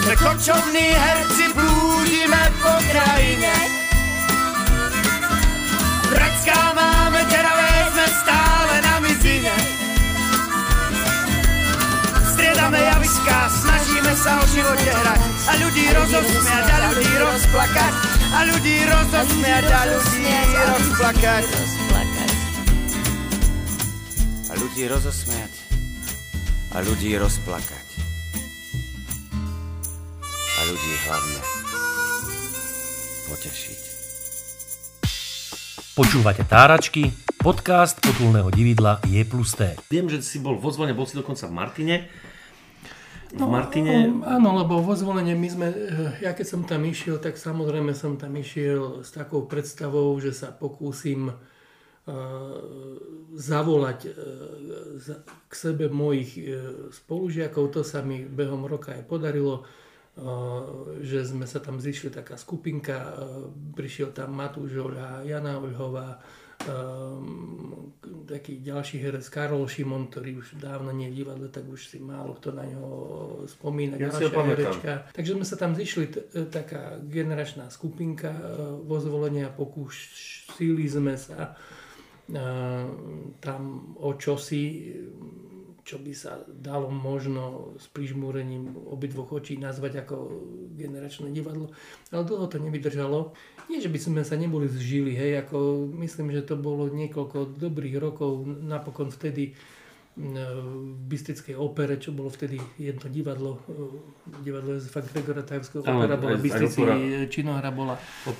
[0.00, 3.83] Sme kočovní herci, blúdime po krajine.
[6.44, 9.54] Vrecká máme deravé, sme stále na mizine.
[12.36, 15.20] Striedame javiská, snažíme sa o živote hrať.
[15.24, 17.92] A ľudí rozosmiať, a ľudí rozplakať.
[18.28, 20.24] A ľudí rozosmiať, a ľudí
[20.68, 21.44] rozplakať.
[24.44, 25.52] A ľudí rozosmiať,
[26.76, 27.88] a ľudí rozplakať.
[30.28, 31.40] A ľudí hlavne
[33.32, 33.93] potešiť.
[35.94, 39.78] Počúvate Táračky, podcast potulného dividla Je plus T.
[39.86, 41.96] Viem, že si bol vo zvone, bol si dokonca v Martine.
[43.30, 44.10] V No, Martine...
[44.26, 48.18] Áno, lebo vo zvolenie my sme, eh, ja keď som tam išiel, tak samozrejme som
[48.18, 52.14] tam išiel s takou predstavou, že sa pokúsim eh,
[53.34, 53.98] zavolať
[54.98, 56.58] za- k sebe mojich eh,
[56.90, 57.70] spolužiakov.
[57.70, 59.62] To sa mi behom roka aj podarilo,
[61.02, 63.10] že sme sa tam zišli taká skupinka, eh,
[63.74, 66.22] prišiel tam Matúš Oľa, Jana Oľhová,
[66.70, 67.90] um,
[68.22, 71.98] taký ďalší herec Karol Šimon, ktorý už dávno nie je v divadle, tak už si
[71.98, 72.86] málo kto na ňo
[73.50, 73.98] spomína.
[73.98, 74.92] Ja ďalšia herečka.
[75.10, 78.30] Takže sme sa tam zišli, t- taká generačná skupinka
[78.86, 81.58] vo zvolenia, pokúsili sme sa
[83.42, 83.62] tam
[84.00, 84.94] o čosi,
[85.84, 90.16] čo by sa dalo možno s prižmúrením obidvoch očí nazvať ako
[90.80, 91.76] generačné divadlo.
[92.08, 93.36] Ale dlho to nevydržalo.
[93.68, 98.00] Nie, že by sme sa neboli zžili, hej, ako myslím, že to bolo niekoľko dobrých
[98.00, 99.52] rokov, napokon vtedy
[100.14, 106.14] v Bystrickej opere, čo bolo vtedy jedno divadlo, e, divadlo Jozefa Gregora Tajovského, Áno, opera
[106.14, 106.94] bola v Bystrici, opera.
[107.26, 108.30] činohra bola e,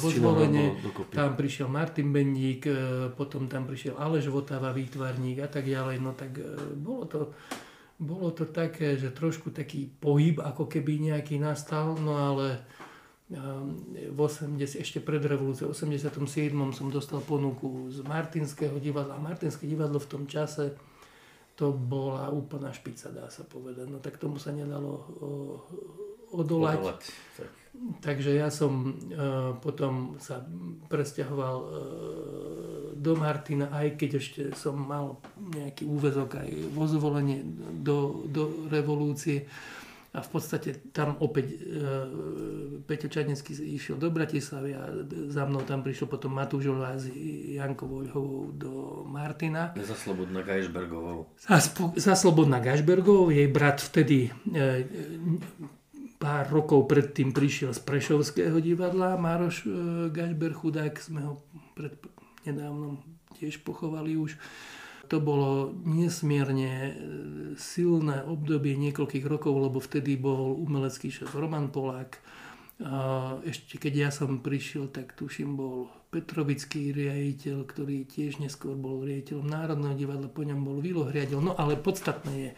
[0.00, 1.12] vo dokopy.
[1.12, 2.72] tam prišiel Martin Bendík, e,
[3.12, 6.48] potom tam prišiel Aleš Votava, výtvarník a tak ďalej, no tak e,
[6.80, 7.20] bolo to,
[8.00, 12.64] bolo to také, že trošku taký pohyb, ako keby nejaký nastal, no ale
[13.28, 13.40] e,
[14.08, 16.08] v 80, ešte pred revolúciou, v 87.
[16.72, 19.20] som dostal ponuku z Martinského divadla.
[19.20, 20.72] Martinské divadlo v tom čase
[21.58, 23.90] to bola úplná špica, dá sa povedať.
[23.90, 25.30] No tak tomu sa nedalo o,
[26.30, 26.78] odolať.
[26.78, 27.02] Odolať.
[27.34, 27.50] Tak.
[27.98, 29.18] Takže ja som e,
[29.58, 30.42] potom sa
[30.86, 31.68] presťahoval e,
[32.94, 37.42] do Martina, aj keď ešte som mal nejaký úvezok aj vo zvolenie
[37.82, 39.50] do, do revolúcie.
[40.08, 41.56] A v podstate tam opäť e,
[42.80, 44.88] Peťo Čadnecký išiel do Bratislavy a
[45.28, 47.12] za mnou tam prišiel potom Matúš Oľa s
[47.52, 48.72] Jankou Voľhovou do
[49.04, 49.76] Martina.
[49.76, 51.28] Za Slobodná Gajšbergovou.
[51.36, 51.60] Za,
[51.92, 54.88] za Slobodná Gašbergovou, jej brat vtedy e,
[56.16, 61.44] pár rokov predtým prišiel z Prešovského divadla, Mároš e, Gašber chudák, sme ho
[61.76, 61.94] pred
[62.48, 63.04] nedávnom
[63.36, 64.40] tiež pochovali už.
[65.08, 66.92] To bolo nesmierne e,
[67.56, 72.20] silné obdobie niekoľkých rokov, lebo vtedy bol umelecký šéf Roman Polák.
[73.42, 79.50] Ešte keď ja som prišiel, tak tuším bol Petrovický riaditeľ, ktorý tiež neskôr bol riaditeľom
[79.50, 81.42] Národného divadla, po ňom bol Vilo riaditeľ.
[81.42, 82.50] No ale podstatné je,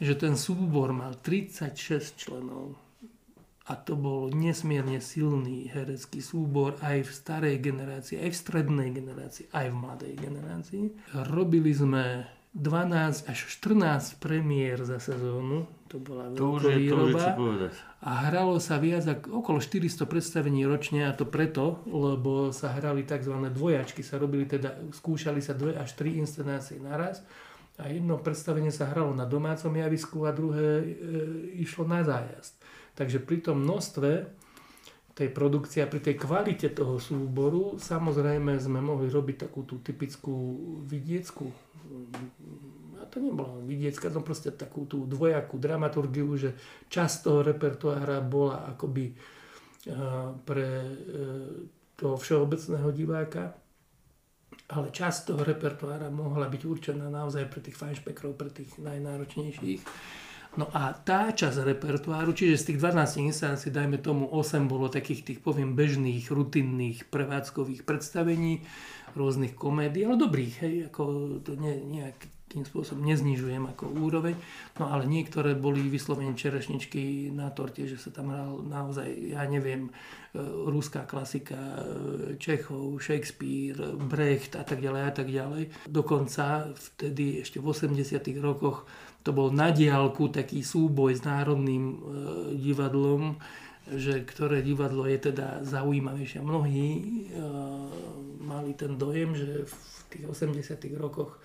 [0.00, 2.85] že ten súbor mal 36 členov.
[3.66, 9.50] A to bol nesmierne silný herecký súbor aj v starej generácii, aj v strednej generácii,
[9.50, 10.84] aj v mladej generácii.
[11.34, 16.72] Robili sme 12 až 14 premiér za sezónu, to bola To už je, to už
[16.72, 17.20] je veľkovýroba.
[17.20, 17.72] čo povedať.
[18.00, 23.04] A hralo sa viac ako okolo 400 predstavení ročne a to preto, lebo sa hrali
[23.04, 23.34] tzv.
[23.52, 27.20] dvojačky, sa robili teda, skúšali sa dve až tri inscenácie naraz
[27.76, 30.84] a jedno predstavenie sa hralo na domácom javisku a druhé e,
[31.60, 32.56] išlo na zájazd.
[32.96, 34.10] Takže pri tom množstve
[35.16, 40.32] tej produkcie a pri tej kvalite toho súboru samozrejme sme mohli robiť takú tú typickú
[40.84, 41.48] vidieckú
[42.96, 46.56] a to nebola vidiecka, no proste takú tú dvojakú dramaturgiu, že
[46.90, 50.94] časť toho repertoára bola akoby eh, pre eh,
[51.96, 53.56] toho všeobecného diváka,
[54.68, 59.80] ale časť toho repertoára mohla byť určená naozaj pre tých fajnšpekrov, pre tých najnáročnejších.
[60.56, 65.28] No a tá časť repertoáru, čiže z tých 12 instancií, dajme tomu 8 bolo takých
[65.28, 68.64] tých, poviem, bežných, rutinných, prevádzkových predstavení,
[69.12, 71.02] rôznych komédií, ale dobrých, hej, ako
[71.44, 74.36] to ne, nejakým spôsobom neznižujem ako úroveň,
[74.80, 79.88] no ale niektoré boli vyslovene čerešničky na torte, že sa tam hral naozaj, ja neviem,
[79.88, 85.88] e, ruská klasika, e, Čechov, Shakespeare, Brecht a tak ďalej a tak ďalej.
[85.88, 88.88] Dokonca vtedy ešte v 80 rokoch
[89.26, 91.96] to bol na diálku taký súboj s Národným e,
[92.62, 93.34] divadlom,
[93.90, 96.38] že ktoré divadlo je teda zaujímavejšie.
[96.46, 97.02] Mnohí e,
[98.46, 99.74] mali ten dojem, že v
[100.14, 101.42] tých 80 rokoch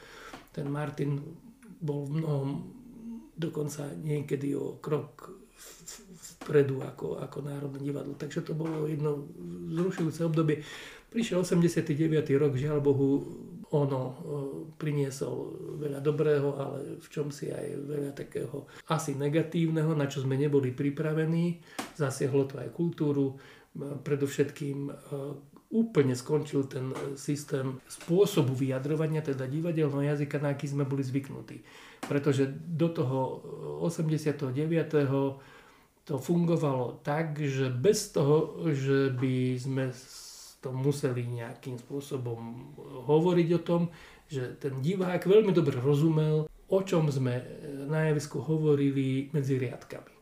[0.53, 1.25] ten Martin
[1.81, 2.49] bol v mnohom
[3.33, 5.33] dokonca niekedy o krok
[6.37, 8.13] vpredu ako, ako Národné divadlo.
[8.13, 9.25] Takže to bolo jedno
[9.73, 10.61] zrušujúce obdobie.
[11.09, 11.97] Prišiel 89.
[12.37, 13.25] rok, žiaľ Bohu,
[13.71, 14.13] ono e,
[14.75, 15.35] priniesol
[15.79, 20.75] veľa dobrého, ale v čom si aj veľa takého asi negatívneho, na čo sme neboli
[20.75, 21.63] pripravení.
[21.95, 24.93] Zasiahlo to aj kultúru, e, predovšetkým e,
[25.71, 31.63] úplne skončil ten systém spôsobu vyjadrovania, teda divadelného jazyka, na aký sme boli zvyknutí.
[32.11, 33.19] Pretože do toho
[33.79, 34.51] e, 89
[36.01, 39.85] to fungovalo tak, že bez toho, že by sme
[40.61, 42.71] to museli nejakým spôsobom
[43.09, 43.81] hovoriť o tom,
[44.29, 47.41] že ten divák veľmi dobre rozumel, o čom sme
[47.89, 50.13] na javisku hovorili medzi riadkami.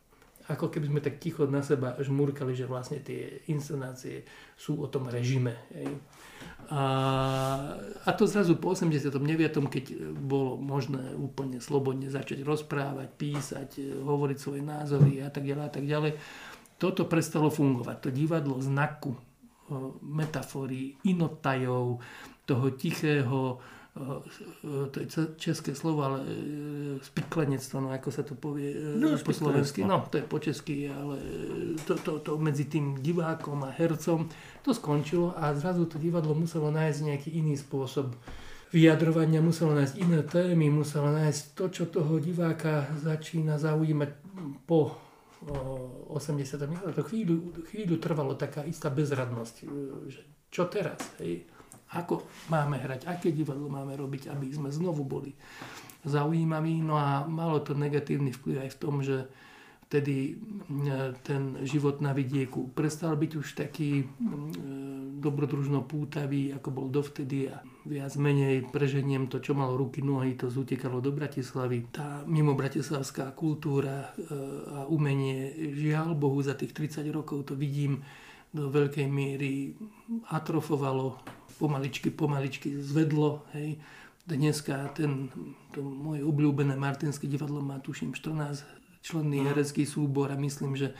[0.49, 4.25] Ako keby sme tak ticho na seba žmurkali, že vlastne tie inscenácie
[4.57, 5.53] sú o tom režime.
[5.77, 5.93] Hej.
[6.73, 6.81] A,
[8.01, 9.13] a to zrazu po 89.
[9.69, 9.85] keď
[10.17, 15.85] bolo možné úplne slobodne začať rozprávať, písať, hovoriť svoje názory a tak ďalej a tak
[15.85, 16.11] ďalej,
[16.81, 17.97] toto prestalo fungovať.
[18.05, 19.13] To divadlo znaku,
[20.01, 22.01] metafory, inotajov,
[22.45, 23.61] toho tichého,
[24.91, 25.07] to je
[25.37, 26.27] české slovo, ale e,
[27.01, 29.83] spiklenectvo, no ako sa to povie e, no, po slovensky.
[29.83, 31.17] No, to je po česky, ale
[31.83, 34.29] to, to, to medzi tým divákom a hercom
[34.63, 38.13] to skončilo a zrazu to divadlo muselo nájsť nejaký iný spôsob
[38.69, 44.09] vyjadrovania, muselo nájsť iné témy, muselo nájsť to, čo toho diváka začína zaujímať
[44.69, 45.08] po
[45.47, 46.95] 80.
[46.95, 49.65] To chvíľu, chvíľu trvalo taká istá bezradnosť, e,
[50.11, 50.21] že
[50.51, 51.47] čo teraz, hej?
[51.89, 55.33] ako máme hrať, aké divadlo máme robiť, aby sme znovu boli
[56.05, 56.85] zaujímaví.
[56.85, 59.25] No a malo to negatívny vplyv aj v tom, že
[59.89, 64.05] vtedy e, ten život na vidieku prestal byť už taký e,
[65.17, 70.53] dobrodružno pútavý, ako bol dovtedy a viac menej preženiem to, čo malo ruky, nohy, to
[70.53, 71.89] zutekalo do Bratislavy.
[71.89, 74.29] Tá mimo bratislavská kultúra e,
[74.77, 78.05] a umenie, žiaľ Bohu, za tých 30 rokov to vidím,
[78.49, 79.77] do veľkej miery
[80.33, 81.21] atrofovalo
[81.61, 83.45] pomaličky, pomaličky zvedlo.
[83.53, 83.77] Hej.
[84.25, 85.29] Dneska ten,
[85.73, 89.51] to moje obľúbené Martinské divadlo má tuším 14 členný no.
[89.51, 90.93] herecký súbor a myslím, že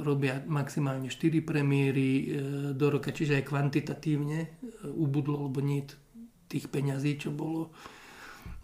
[0.00, 2.24] robia maximálne 4 premiéry e,
[2.72, 4.48] do roka, čiže aj kvantitatívne e,
[4.88, 5.84] ubudlo, lebo nie
[6.48, 7.70] tých peňazí, čo bolo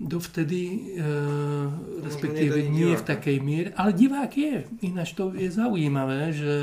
[0.01, 1.09] dovtedy, e,
[2.05, 4.57] respektíve nie, nie v takej miere, ale divák je.
[4.85, 6.55] Ináč to je zaujímavé, že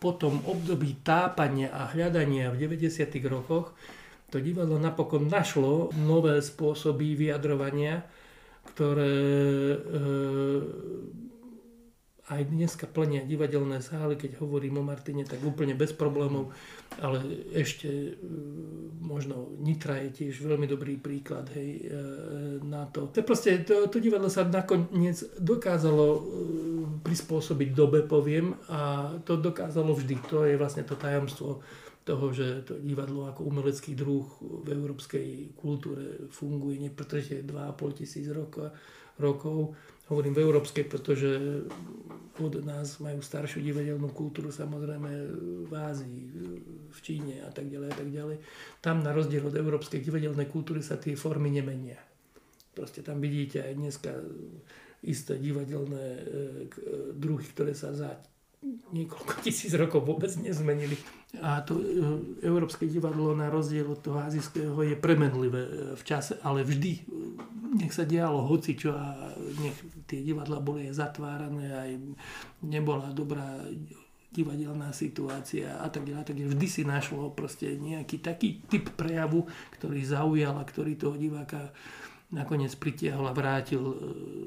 [0.00, 3.10] po tom období tápania a hľadania v 90.
[3.28, 3.76] rokoch
[4.30, 8.06] to divadlo napokon našlo nové spôsoby vyjadrovania,
[8.70, 9.18] ktoré
[9.74, 9.78] e,
[12.30, 16.54] aj dneska plnia divadelné sály, keď hovorím o Martine, tak úplne bez problémov,
[17.02, 17.18] ale
[17.50, 18.12] ešte e,
[19.02, 21.98] možno Nitra je tiež veľmi dobrý príklad hej, e,
[22.62, 23.10] na to.
[23.10, 26.20] to proste, to, to divadlo sa nakoniec dokázalo e,
[27.02, 30.22] prispôsobiť dobe, poviem, a to dokázalo vždy.
[30.30, 31.58] To je vlastne to tajomstvo
[32.06, 38.26] toho, že to divadlo ako umelecký druh v európskej kultúre funguje, nie pretože 2,5 tisíc
[38.30, 38.72] rokov,
[39.20, 39.76] rokov.
[40.10, 41.30] Hovorím v európskej, pretože
[42.40, 45.10] od nás majú staršiu divadelnú kultúru samozrejme
[45.68, 46.20] v Ázii,
[46.90, 48.36] v Číne a tak ďalej a tak ďalej.
[48.82, 52.00] Tam na rozdiel od európskej divadelnej kultúry sa tie formy nemenia.
[52.74, 54.10] Proste tam vidíte aj dneska
[55.04, 56.22] isté divadelné e,
[57.16, 58.10] druhy, ktoré sa za
[58.92, 61.00] niekoľko tisíc rokov vôbec nezmenili.
[61.40, 61.84] A to e,
[62.44, 67.02] Európske divadlo na rozdiel od toho azijského je premenlivé e, v čase, ale vždy e,
[67.80, 69.32] nech sa dialo čo a
[69.64, 71.90] nech tie divadla boli aj zatvárané, aj
[72.66, 73.64] nebola dobrá
[74.30, 80.06] divadelná situácia a tak ďalej, tak vždy si našlo proste nejaký taký typ prejavu, ktorý
[80.06, 81.74] zaujal a ktorý toho diváka
[82.30, 83.94] nakoniec pritiahol a vrátil e,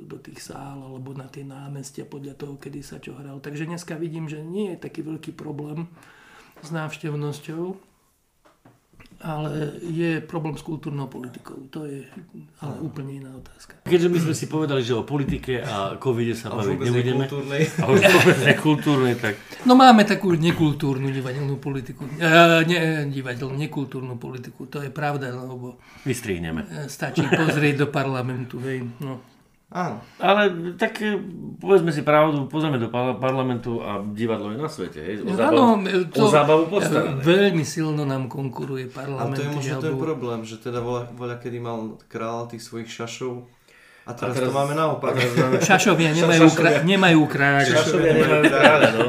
[0.08, 3.44] do tých sál alebo na tie námestia podľa toho, kedy sa čo hral.
[3.44, 5.92] Takže dneska vidím, že nie je taký veľký problém
[6.64, 7.93] s návštevnosťou
[9.24, 11.56] ale je problém s kultúrnou politikou.
[11.72, 12.04] To je
[12.60, 13.80] ale úplne iná otázka.
[13.88, 17.24] Keďže my sme si povedali, že o politike a covide sa baviť nebudeme.
[17.24, 17.62] Nekultúrnej.
[17.80, 19.34] A už vôbec nekultúrnej, tak...
[19.64, 22.04] No máme takú nekultúrnu divadelnú politiku.
[22.20, 22.28] E,
[22.68, 24.68] ne, divadelnú, nekultúrnu politiku.
[24.68, 25.80] To je pravda, lebo...
[26.04, 26.68] Vystrihneme.
[26.68, 28.60] E, stačí pozrieť do parlamentu.
[28.60, 28.84] Hej.
[29.00, 29.24] No,
[29.74, 29.98] Áno.
[30.22, 31.18] Ale tak e,
[31.58, 35.02] povedzme si pravdu, pozrieme do parlamentu a divadlo je na svete.
[35.02, 35.26] Hej?
[35.26, 37.18] O, zábavu, ano, to, o zábavu postarané.
[37.26, 39.34] Veľmi silno nám konkuruje parlament.
[39.34, 42.86] A to je možno ten problém, že teda voľa, voľa kedy mal kráľ tých svojich
[42.86, 43.50] šašov
[44.06, 45.18] a teraz, a teraz to máme naopak.
[45.18, 45.58] Máme...
[45.58, 46.60] Šašovia nemajú, Šašovia.
[46.62, 46.70] Krá...
[46.86, 47.74] nemajú kráľa.
[47.74, 49.08] Šašovia nemajú kráľa, no.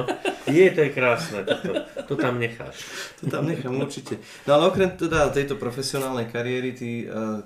[0.49, 1.73] Je, to je krásne, to,
[2.09, 2.85] to tam necháš.
[3.21, 4.21] To tam nechám určite.
[4.49, 7.41] No ale okrem teda tejto profesionálnej kariéry, ty uh,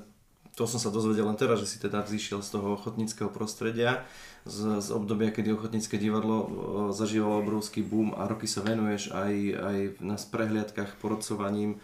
[0.58, 4.02] to som sa dozvedel len teraz, že si teda vzýšiel z toho ochotníckého prostredia,
[4.42, 6.50] z, z obdobia, kedy ochotnícke divadlo
[6.90, 11.78] zažívalo obrovský boom a roky sa venuješ aj, aj na prehliadkach porodcovaním.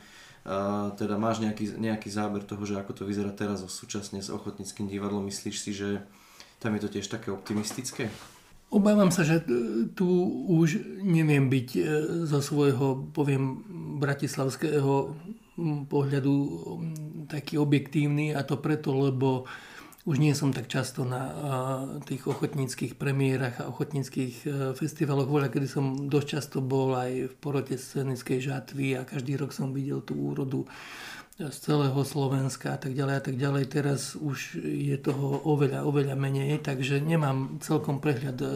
[0.45, 4.91] Uh, teda máš nejaký, nejaký záber toho, že ako to vyzerá teraz súčasne s ochotníckým
[4.91, 5.25] divadlom.
[5.25, 6.05] Myslíš si, že
[6.59, 8.13] tam je to tiež také optimistické?
[8.75, 9.39] Obávam sa, že
[9.95, 10.09] tu
[10.51, 11.81] už neviem byť e,
[12.27, 13.63] zo svojho, poviem,
[14.03, 15.15] bratislavského
[15.87, 16.35] pohľadu
[17.31, 19.47] taký objektívny a to preto, lebo
[20.05, 21.33] už nie som tak často na
[22.05, 25.25] tých ochotníckých premiérach a ochotníckých e, festivaloch.
[25.25, 29.73] Voľa, kedy som dosť často bol aj v porote scenickej žatvy a každý rok som
[29.73, 30.69] videl tú úrodu
[31.41, 33.65] z celého Slovenska a tak ďalej a tak ďalej.
[33.73, 38.49] Teraz už je toho oveľa, oveľa menej, takže nemám celkom prehľad, e,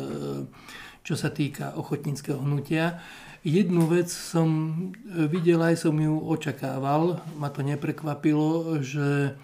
[1.00, 3.00] čo sa týka ochotníckého hnutia.
[3.46, 4.48] Jednu vec som
[5.06, 9.38] videl, aj som ju očakával, ma to neprekvapilo, že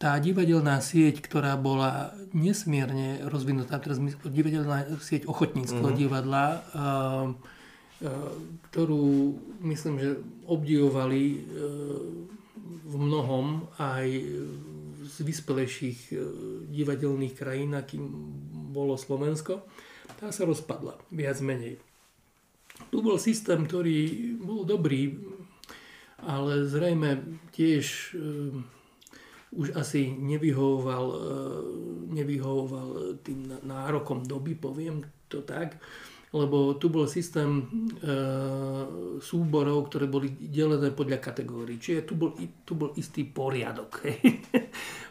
[0.00, 6.00] tá divadelná sieť, ktorá bola nesmierne rozvinutá, teraz divadelná sieť ochotníckého mm-hmm.
[6.00, 6.52] divadla, a,
[8.68, 10.10] ktorú myslím, že
[10.44, 11.38] obdivovali e,
[12.84, 14.08] v mnohom aj
[15.04, 16.14] z vyspelejších e,
[16.68, 18.04] divadelných krajín, akým
[18.74, 19.64] bolo Slovensko,
[20.20, 21.80] tá sa rozpadla viac menej.
[22.74, 25.14] Tu bol systém, ktorý bol dobrý,
[26.24, 28.18] ale zrejme tiež e,
[29.54, 31.18] už asi nevyhovoval, e,
[32.10, 32.88] nevyhovoval
[33.22, 35.78] tým nárokom doby, poviem to tak,
[36.34, 37.64] lebo tu bol systém e,
[39.22, 41.78] súborov, ktoré boli delené podľa kategórií.
[41.78, 42.34] Čiže tu bol,
[42.66, 44.02] tu bol istý poriadok.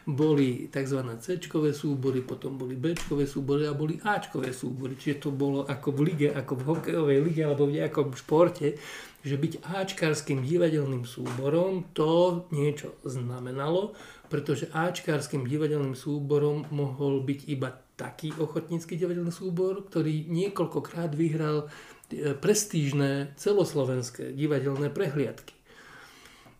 [0.04, 1.00] Boli tzv.
[1.16, 1.40] c
[1.72, 2.92] súbory, potom boli b
[3.24, 4.20] súbory a boli a
[4.52, 5.00] súbory.
[5.00, 8.76] Čiže to bolo ako v lige, ako v hokejovej lige alebo v nejakom športe,
[9.24, 13.96] že byť Ačkarským divadelným súborom to niečo znamenalo,
[14.28, 21.70] pretože Ačkárským divadelným súborom mohol byť iba taký ochotnícky divadelný súbor, ktorý niekoľkokrát vyhral
[22.10, 25.54] e, prestížne celoslovenské divadelné prehliadky.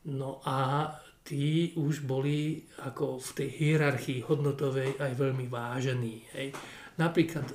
[0.08, 0.88] No a
[1.24, 6.28] tí už boli ako v tej hierarchii hodnotovej aj veľmi vážení.
[6.36, 6.52] Hej.
[7.00, 7.54] Napríklad e,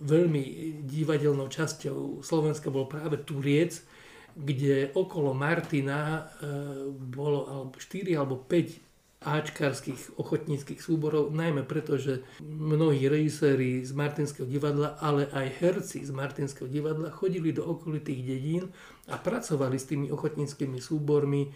[0.00, 0.42] veľmi
[0.88, 3.84] divadelnou časťou Slovenska bol práve Turiec,
[4.32, 6.48] kde okolo Martina e,
[6.90, 8.88] bolo alebo 4 alebo 5
[9.18, 16.14] áčkarských ochotníckých súborov, najmä preto, že mnohí režiséri z Martinského divadla, ale aj herci z
[16.14, 18.70] Martinského divadla chodili do okolitých dedín
[19.10, 21.50] a pracovali s tými ochotníckými súbormi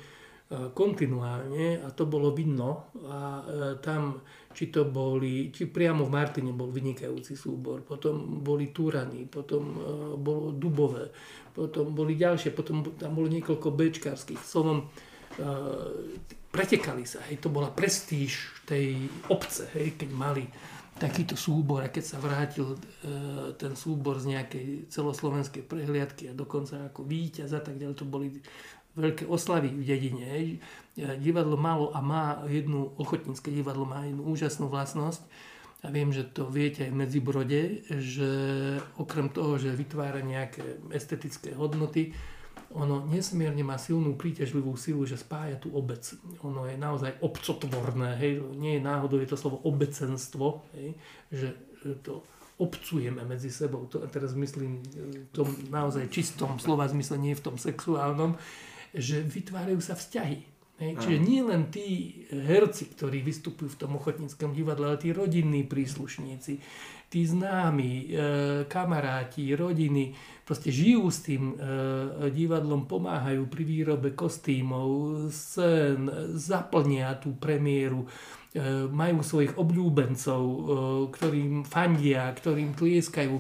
[0.75, 3.45] kontinuálne a to bolo vidno a e,
[3.81, 4.21] tam
[4.53, 9.77] či to boli, či priamo v Martine bol vynikajúci súbor, potom boli Turany, potom e,
[10.21, 11.09] bolo Dubové,
[11.57, 14.41] potom boli ďalšie, potom tam bolo niekoľko bečkárskych.
[14.41, 14.89] Slovom,
[16.53, 20.45] pretekali sa, hej, to bola prestíž tej obce, hej, keď mali
[21.01, 22.79] takýto súbor a keď sa vrátil e,
[23.57, 28.29] ten súbor z nejakej celoslovenskej prehliadky a dokonca ako víťaz a tak ďalej, to boli
[28.97, 30.27] veľké oslavy v dedine.
[30.29, 30.47] E,
[31.19, 35.25] divadlo malo a má jednu, ochotnícke divadlo má jednu úžasnú vlastnosť
[35.83, 38.31] a viem, že to viete aj v Medzibrode, že
[39.01, 42.15] okrem toho, že vytvára nejaké estetické hodnoty,
[42.73, 46.01] ono nesmierne má silnú príťažlivú silu, že spája tú obec.
[46.41, 50.97] Ono je naozaj obcotvorné, hej, nie je náhodou, je to slovo obecenstvo, hej,
[51.29, 51.49] že
[52.01, 52.25] to
[52.57, 53.85] obcujeme medzi sebou.
[53.93, 58.39] To, teraz myslím v tom naozaj čistom slova zmysle, nie v tom sexuálnom,
[58.93, 60.53] že vytvárajú sa vzťahy.
[60.83, 60.93] Hej.
[60.99, 61.87] Čiže nie len tí
[62.33, 66.59] herci, ktorí vystupujú v tom ochotníckom divadle, ale tí rodinní príslušníci,
[67.07, 68.05] tí známi, e,
[68.67, 70.11] kamaráti, rodiny,
[70.43, 71.57] proste žijú s tým e,
[72.35, 74.89] divadlom, pomáhajú pri výrobe kostýmov,
[75.31, 78.09] scén, zaplnia tú premiéru, e,
[78.91, 80.59] majú svojich obľúbencov, e,
[81.15, 83.39] ktorým fandia, ktorým tlieskajú.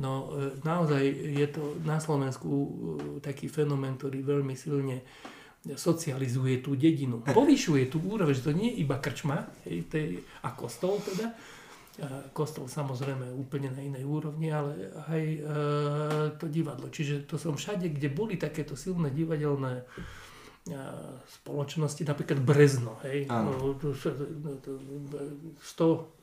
[0.00, 1.02] No e, naozaj
[1.36, 2.68] je to na Slovensku e,
[3.20, 5.04] taký fenomén, ktorý veľmi silne
[5.62, 7.22] socializuje tú dedinu.
[7.38, 10.06] Povyšuje tú úroveň, že to nie je iba krčma hej, tej,
[10.42, 11.30] a kostol teda,
[12.32, 15.38] kostol samozrejme úplne na inej úrovni, ale aj e,
[16.40, 16.88] to divadlo.
[16.88, 19.84] Čiže to som všade, kde boli takéto silné divadelné e,
[21.44, 24.08] spoločnosti, napríklad Brezno, hej, no, to, to,
[24.64, 24.70] to,
[25.60, 26.21] 100,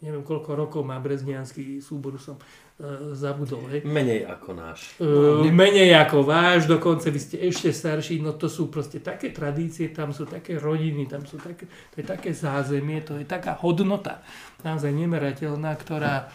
[0.00, 3.68] neviem koľko rokov má breznianský súbor, som e, zabudol.
[3.68, 3.84] Hej.
[3.84, 4.96] Menej ako náš.
[4.96, 9.92] E, menej ako váš, dokonca vy ste ešte starší, no to sú proste také tradície,
[9.92, 14.24] tam sú také rodiny, tam sú také, to je také zázemie, to je taká hodnota
[14.64, 16.32] naozaj nemerateľná, ktorá,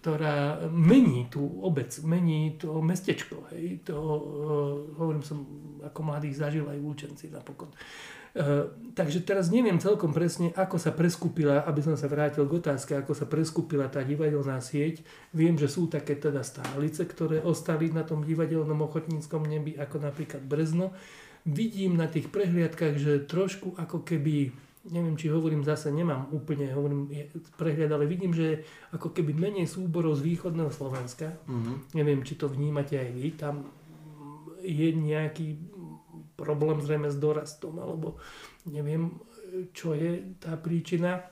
[0.00, 3.48] ktorá mení tú obec, mení to mestečko.
[3.56, 3.88] Hej.
[3.88, 4.20] To, uh,
[5.00, 5.44] hovorím som,
[5.80, 7.72] ako mladý zažil aj v Lučenci napokon.
[7.72, 8.17] Uh,
[8.92, 13.12] takže teraz neviem celkom presne, ako sa preskupila, aby som sa vrátil k otázke, ako
[13.16, 15.06] sa preskupila tá divadelná sieť.
[15.32, 20.42] Viem, že sú také teda stálice, ktoré ostali na tom divadelnom ochotníckom nebi, ako napríklad
[20.44, 20.92] Brezno.
[21.48, 24.52] Vidím na tých prehliadkách, že trošku ako keby
[24.88, 27.12] neviem, či hovorím zase, nemám úplne hovorím,
[27.60, 28.64] prehľad, ale vidím, že
[28.96, 31.36] ako keby menej súborov z východného Slovenska.
[31.44, 31.76] Mm-hmm.
[31.92, 33.28] Neviem, či to vnímate aj vy.
[33.36, 33.68] Tam
[34.64, 35.60] je nejaký
[36.38, 38.14] problém zrejme s dorastom, alebo
[38.70, 39.18] neviem,
[39.74, 41.26] čo je tá príčina.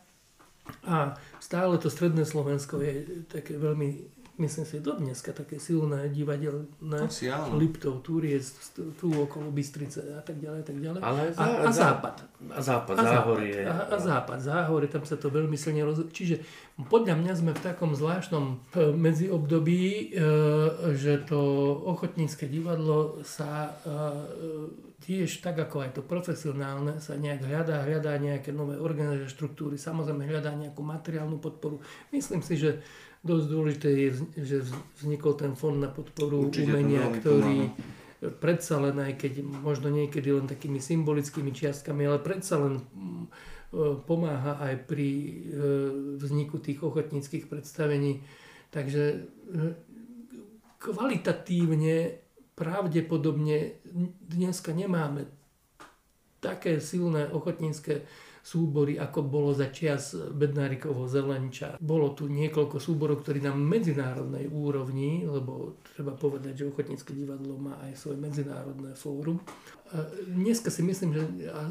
[0.83, 7.09] A stále to stredné Slovensko je také veľmi myslím si, do dneska také silné divadelné.
[7.09, 7.57] Asi áno.
[7.57, 8.45] Liptov, Túriec,
[9.01, 11.01] tu okolo Bystrice a tak ďalej, a tak ďalej.
[11.01, 12.17] Ale a, za- a za- západ.
[12.53, 13.65] A západ, A záhorie.
[13.65, 16.05] a, a západ, záhorie, tam sa to veľmi silne roz...
[16.13, 16.45] Čiže
[16.89, 18.57] podľa mňa sme v takom zvláštnom e,
[18.93, 20.05] medziobdobí, e,
[20.93, 21.41] že to
[21.89, 28.51] ochotnícke divadlo sa e, tiež tak ako aj to profesionálne sa nejak hľadá, hľadá nejaké
[28.51, 31.79] nové organizačné štruktúry, samozrejme hľadá nejakú materiálnu podporu.
[32.11, 32.83] Myslím si, že
[33.27, 34.09] dosť dôležité je,
[34.39, 34.57] že
[35.03, 37.75] vznikol ten fond na podporu Určite umenia, ktorý
[38.41, 43.27] predsa len aj keď možno niekedy len takými symbolickými čiastkami, ale predsa len mm, e,
[44.07, 45.31] pomáha aj pri e,
[46.17, 48.25] vzniku tých ochotníckých predstavení.
[48.73, 49.19] Takže e,
[50.81, 51.97] kvalitatívne
[52.57, 53.85] pravdepodobne
[54.25, 55.29] dneska nemáme
[56.41, 58.07] také silné ochotnícke
[58.47, 61.75] súbory, ako bolo za čias Bednárikovho Zelenča.
[61.83, 67.83] Bolo tu niekoľko súborov, ktorí na medzinárodnej úrovni, lebo treba povedať, že Ochotnícke divadlo má
[67.91, 69.43] aj svoje medzinárodné fórum.
[70.31, 71.23] Dneska si myslím, že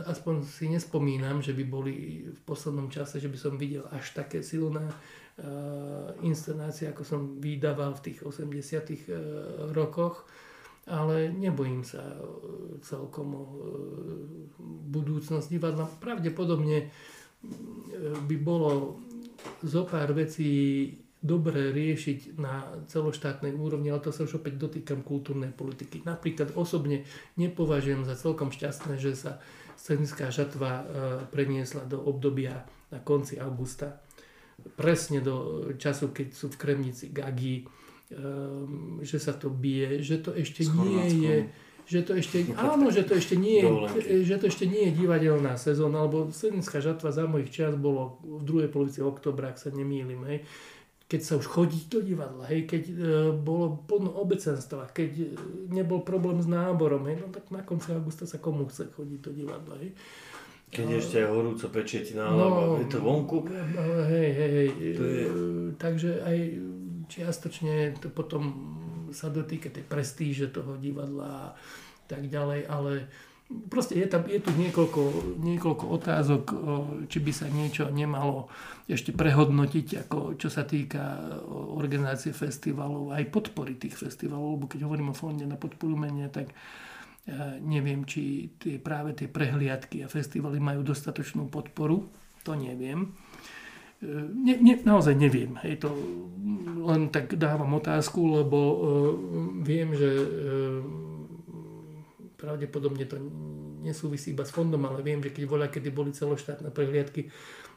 [0.03, 4.43] aspoň si nespomínam, že by boli v poslednom čase, že by som videl až také
[4.43, 4.83] silné
[6.23, 8.99] inscenácie, ako som vydával v tých 80 eh,
[9.75, 10.23] rokoch
[10.85, 12.17] ale nebojím sa e,
[12.85, 13.57] celkom o e,
[14.93, 15.89] budúcnosť divadla.
[15.97, 16.87] Pravdepodobne e,
[18.21, 19.01] by bolo
[19.65, 20.93] zo pár vecí
[21.25, 26.05] dobre riešiť na celoštátnej úrovni, ale to sa už opäť dotýkam kultúrnej politiky.
[26.05, 27.01] Napríklad osobne
[27.33, 29.41] nepovažujem za celkom šťastné, že sa
[29.73, 30.85] scenická žatva
[31.33, 32.61] preniesla do obdobia
[32.93, 34.05] na konci augusta.
[34.77, 37.65] Presne do času, keď sú v Kremnici Gagi,
[39.01, 41.37] že sa to bije, že to ešte nie je
[41.85, 43.69] že to ešte, áno, že to ešte nie je,
[44.25, 48.41] že to ešte nie je divadelná sezóna, lebo Senická žatva za mojich čas bolo v
[48.41, 50.41] druhej polovici oktobra, ak sa nemýlim, hej,
[51.05, 52.93] keď sa už chodí do divadla, hej, keď e,
[53.37, 55.25] bolo plno obecenstva, keď e,
[55.77, 59.29] nebol problém s náborom, hej, no tak na konci augusta sa komu chce chodiť do
[59.29, 59.93] divadla, hej.
[60.65, 63.45] Keď ešte je horúco pečietina, No, no, je to vonku.
[63.45, 64.69] No, hej, hej, hej.
[64.97, 66.37] To je- E, Takže aj
[67.07, 68.43] čiastočne to potom
[69.11, 72.91] sa dotýka tej prestíže toho divadla a tak ďalej, ale
[73.69, 75.01] proste je, tam, je tu niekoľko,
[75.37, 76.43] niekoľko otázok,
[77.05, 78.49] či by sa niečo nemalo
[78.89, 81.37] ešte prehodnotiť, ako čo sa týka
[81.77, 86.53] organizácie festivalov, aj podpory tých festivalov, lebo keď hovorím o fonde na podporu umenia, tak
[87.25, 92.05] ja neviem, či tie, práve tie prehliadky a festivaly majú dostatočnú podporu,
[92.45, 93.17] to neviem.
[94.01, 95.55] E, Ne, ne, naozaj neviem.
[95.63, 95.89] Hej, to
[96.85, 98.77] len tak dávam otázku, lebo uh,
[99.65, 100.85] viem, že uh,
[102.37, 103.17] pravdepodobne to
[103.81, 107.33] nesúvisí iba s fondom, ale viem, že keď voľa, kedy boli celoštátne prehliadky,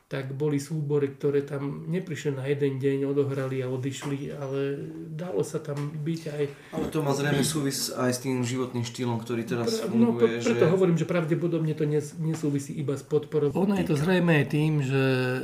[0.09, 4.81] tak boli súbory, ktoré tam neprišli na jeden deň, odohrali a odišli, ale
[5.13, 6.45] dalo sa tam byť aj...
[6.73, 10.41] Ale to má zrejme súvis aj s tým životným štýlom, ktorý teraz No, funguje.
[10.41, 10.73] pre, preto že...
[10.73, 13.53] hovorím, že pravdepodobne to nes, nesúvisí iba s podporou.
[13.53, 15.41] Ono je to zrejme aj tým, že e,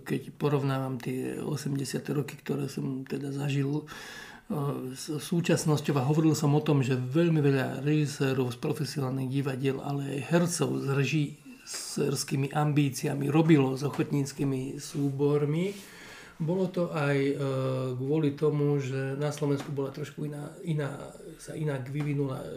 [0.00, 1.76] keď porovnávam tie 80.
[2.16, 3.84] roky, ktoré som teda zažil e,
[4.96, 10.16] s súčasnosťou a hovoril som o tom, že veľmi veľa režisérov z profesionálnych divadiel, ale
[10.16, 10.88] aj hercov s
[11.72, 15.72] režisérskými ambíciami robilo s ochotníckými súbormi.
[16.42, 17.34] Bolo to aj e,
[17.96, 20.90] kvôli tomu, že na Slovensku bola trošku iná, iná
[21.38, 22.48] sa inak vyvinula e,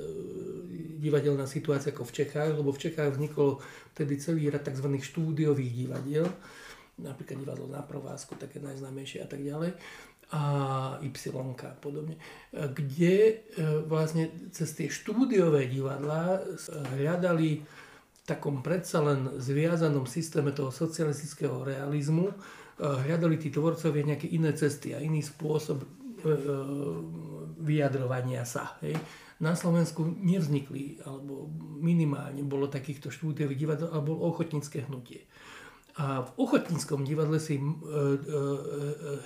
[1.00, 3.62] divadelná situácia ako v Čechách, lebo v Čechách vznikol
[3.94, 4.90] vtedy celý rad tzv.
[4.90, 6.26] štúdiových divadiel,
[6.98, 9.78] napríklad divadlo na Provázku, také najznámejšie a tak ďalej,
[10.34, 10.42] a
[11.06, 11.30] Y
[11.62, 12.18] a podobne,
[12.50, 13.34] kde e,
[13.86, 17.62] vlastne cez tie štúdiové divadlá s- hľadali
[18.26, 22.36] takom predsa len zviazanom systéme toho socialistického realizmu, e,
[22.82, 26.30] hľadali tí tvorcovia nejaké iné cesty a iný spôsob e, e,
[27.62, 28.82] vyjadrovania sa.
[28.82, 28.98] Hej.
[29.38, 35.30] Na Slovensku nevznikli, alebo minimálne bolo takýchto štúdiových divadel, ale bolo ochotnícke hnutie.
[35.96, 37.72] A v ochotníckom divadle si e, e, e,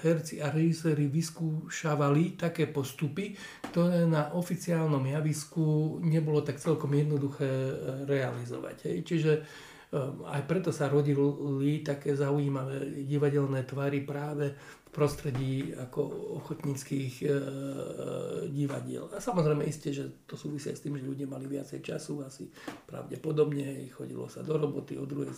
[0.05, 3.33] herci a režiséri vyskúšavali také postupy,
[3.73, 7.49] ktoré na oficiálnom javisku nebolo tak celkom jednoduché
[8.05, 9.01] realizovať.
[9.01, 9.31] Čiže
[10.29, 14.53] aj preto sa rodili také zaujímavé divadelné tvary práve
[14.85, 16.05] v prostredí ako
[16.37, 17.25] ochotníckých
[18.53, 19.09] divadiel.
[19.09, 22.45] A samozrejme isté, že to súvisia s tým, že ľudia mali viacej času, asi
[22.85, 25.33] pravdepodobne, chodilo sa do roboty, o druhej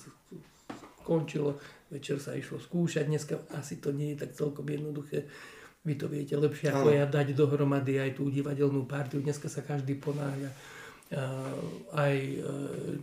[1.04, 1.58] končilo,
[1.90, 5.28] večer sa išlo skúšať, dneska asi to nie je tak celkom jednoduché.
[5.82, 9.18] Vy to viete lepšie ako ja dať dohromady aj tú divadelnú partiu.
[9.18, 10.54] Dneska sa každý ponáhľa
[11.92, 12.16] aj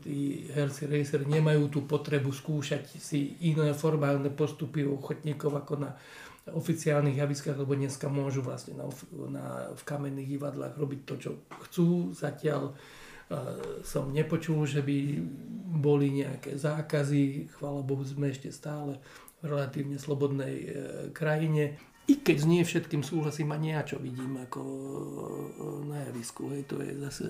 [0.00, 5.92] tí herci racer nemajú tú potrebu skúšať si iné formálne postupy ochotníkov ako na
[6.48, 8.88] oficiálnych javiskách, lebo dneska môžu vlastne na,
[9.28, 9.44] na,
[9.76, 11.30] v kamenných divadlách robiť to, čo
[11.68, 12.16] chcú.
[12.16, 12.72] Zatiaľ
[13.82, 14.96] som nepočul, že by
[15.74, 17.52] boli nejaké zákazy.
[17.52, 18.96] Chvála Bohu, sme ešte stále
[19.38, 20.66] v relatívne slobodnej e,
[21.12, 21.76] krajine.
[22.08, 24.70] I keď nie všetkým súhlasím a nie čo vidím ako e,
[25.86, 26.48] na javisku.
[26.50, 27.28] Hej, to je zase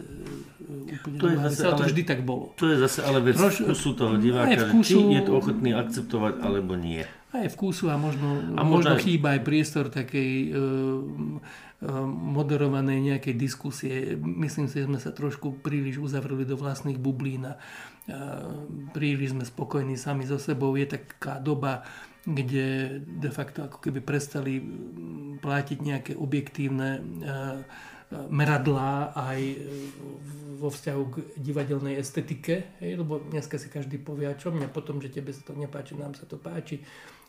[0.89, 2.55] úplne To je zase ale to vždy tak bolo.
[2.55, 6.35] To je zase ale vec Troš- vkusu toho diváka, vkusu- či je to ochotný akceptovať
[6.39, 7.03] alebo nie.
[7.29, 10.51] Aj vkusu a možno, A možno možno aj- chýba aj priestor takej e,
[12.11, 14.19] moderovanej nejakej diskusie.
[14.19, 17.59] Myslím si, že sme sa trošku príliš uzavreli do vlastných bublín a e,
[18.91, 20.75] príliš sme spokojní sami so sebou.
[20.75, 21.87] Je taká doba,
[22.27, 26.99] kde de facto ako keby prestali mm, platiť nejaké objektívne
[28.11, 29.41] meradlá aj
[30.59, 35.13] vo vzťahu k divadelnej estetike, hej, lebo dneska si každý povie, čo mňa potom, že
[35.13, 36.83] tebe sa to nepáči, nám sa to páči.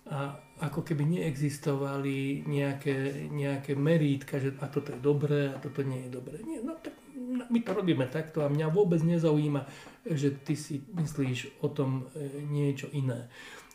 [0.07, 6.07] A ako keby neexistovali nejaké, nejaké merítka, že a toto je dobré a toto nie
[6.07, 6.39] je dobré.
[6.43, 6.95] Nie, no tak
[7.29, 9.67] my to robíme takto a mňa vôbec nezaujíma,
[10.07, 13.29] že ty si myslíš o tom e, niečo iné.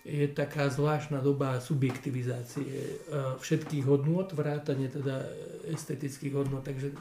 [0.05, 2.95] Je taká zvláštna doba subjektivizácie e,
[3.41, 5.25] všetkých hodnôt, vrátane teda
[5.71, 6.93] estetických hodnôt, takže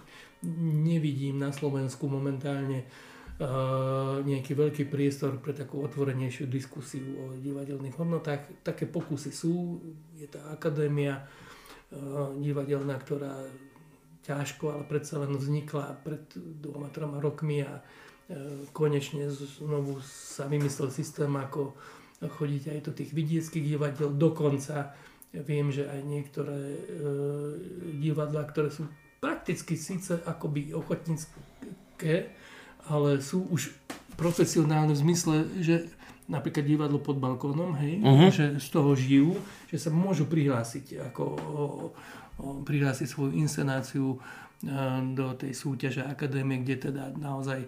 [0.83, 2.87] nevidím na Slovensku momentálne
[4.23, 8.61] nejaký veľký priestor pre takú otvorenejšiu diskusiu o divadelných hodnotách.
[8.61, 9.81] Také pokusy sú,
[10.13, 11.23] je tá akadémia e,
[12.37, 13.33] divadelná, ktorá
[14.21, 17.83] ťažko, ale predsa len vznikla pred dvoma, troma rokmi a e,
[18.69, 21.73] konečne znovu sa vymyslel systém, ako
[22.21, 24.13] chodiť aj do tých vidieckých divadiel.
[24.13, 24.93] Dokonca
[25.33, 26.59] viem, že aj niektoré
[27.99, 28.87] divadlá, ktoré sú
[29.19, 32.31] prakticky síce akoby ochotnícke,
[32.87, 33.71] ale sú už
[34.13, 35.89] profesionálne v zmysle, že
[36.25, 38.27] napríklad divadlo pod balkónom, hej, Mhm.
[38.31, 39.35] že z toho žijú,
[39.67, 41.63] že sa môžu prihlásiť ako o,
[42.39, 44.17] o, prihlásiť svoju inscenáciu e,
[45.11, 47.67] do tej súťaže akadémie, kde teda naozaj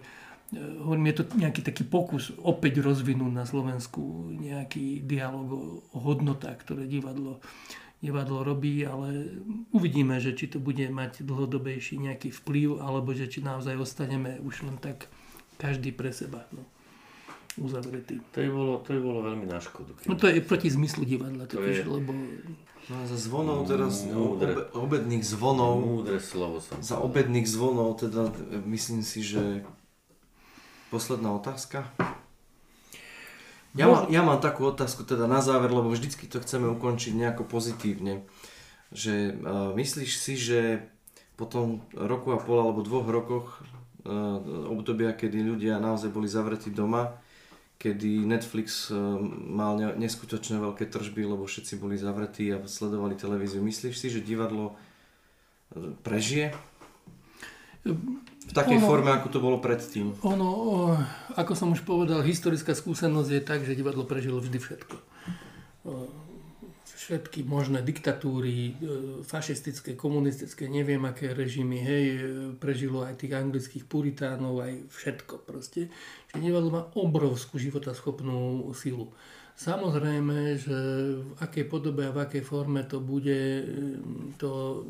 [0.80, 4.00] hovorím, je to nejaký taký pokus opäť rozvinúť na Slovensku
[4.32, 5.62] nejaký dialog o,
[5.92, 7.44] o hodnotách, ktoré divadlo,
[8.02, 9.40] divadlo robí, ale
[9.72, 14.68] uvidíme, že či to bude mať dlhodobejší nejaký vplyv, alebo že či naozaj ostaneme už
[14.68, 15.08] len tak
[15.56, 16.62] každý pre seba no,
[17.56, 18.20] uzavretý.
[18.36, 19.96] To by bolo, to by bolo veľmi na škodu.
[20.04, 22.12] No to je proti zmyslu divadla, To totiž, je- lebo
[22.86, 24.54] No za zvonov teraz, Múdre.
[24.54, 29.66] obe, obedných zvonov, Múdre slovo som za obedných zvonov teda e, myslím si, že
[30.86, 31.90] posledná otázka.
[33.76, 37.44] Ja, má, ja mám takú otázku teda na záver, lebo vždycky to chceme ukončiť nejako
[37.44, 38.24] pozitívne.
[38.90, 40.88] Že uh, myslíš si, že
[41.36, 44.40] po tom roku a pol alebo dvoch rokoch uh,
[44.72, 47.20] obdobia, kedy ľudia naozaj boli zavretí doma,
[47.76, 49.20] kedy Netflix uh,
[49.52, 53.60] mal ne- neskutočne veľké tržby, lebo všetci boli zavretí a sledovali televíziu.
[53.60, 54.72] Myslíš si, že divadlo
[56.06, 56.54] prežije?
[58.46, 60.14] V takej Ono- forme, ako to bolo predtým.
[60.22, 60.48] ono,
[61.34, 64.96] ako som už povedal, historická skúsenosť je tak, že divadlo prežilo vždy všetko.
[66.86, 68.72] Všetky možné diktatúry, e,
[69.22, 72.20] fašistické, komunistické, neviem aké režimy, hej, e,
[72.58, 75.86] prežilo aj tých anglických puritánov, aj všetko proste.
[76.26, 79.14] Čiže divadlo má obrovskú životaschopnú silu.
[79.56, 80.78] Samozrejme, že
[81.16, 83.64] v akej podobe a v akej forme to bude, e,
[84.36, 84.84] to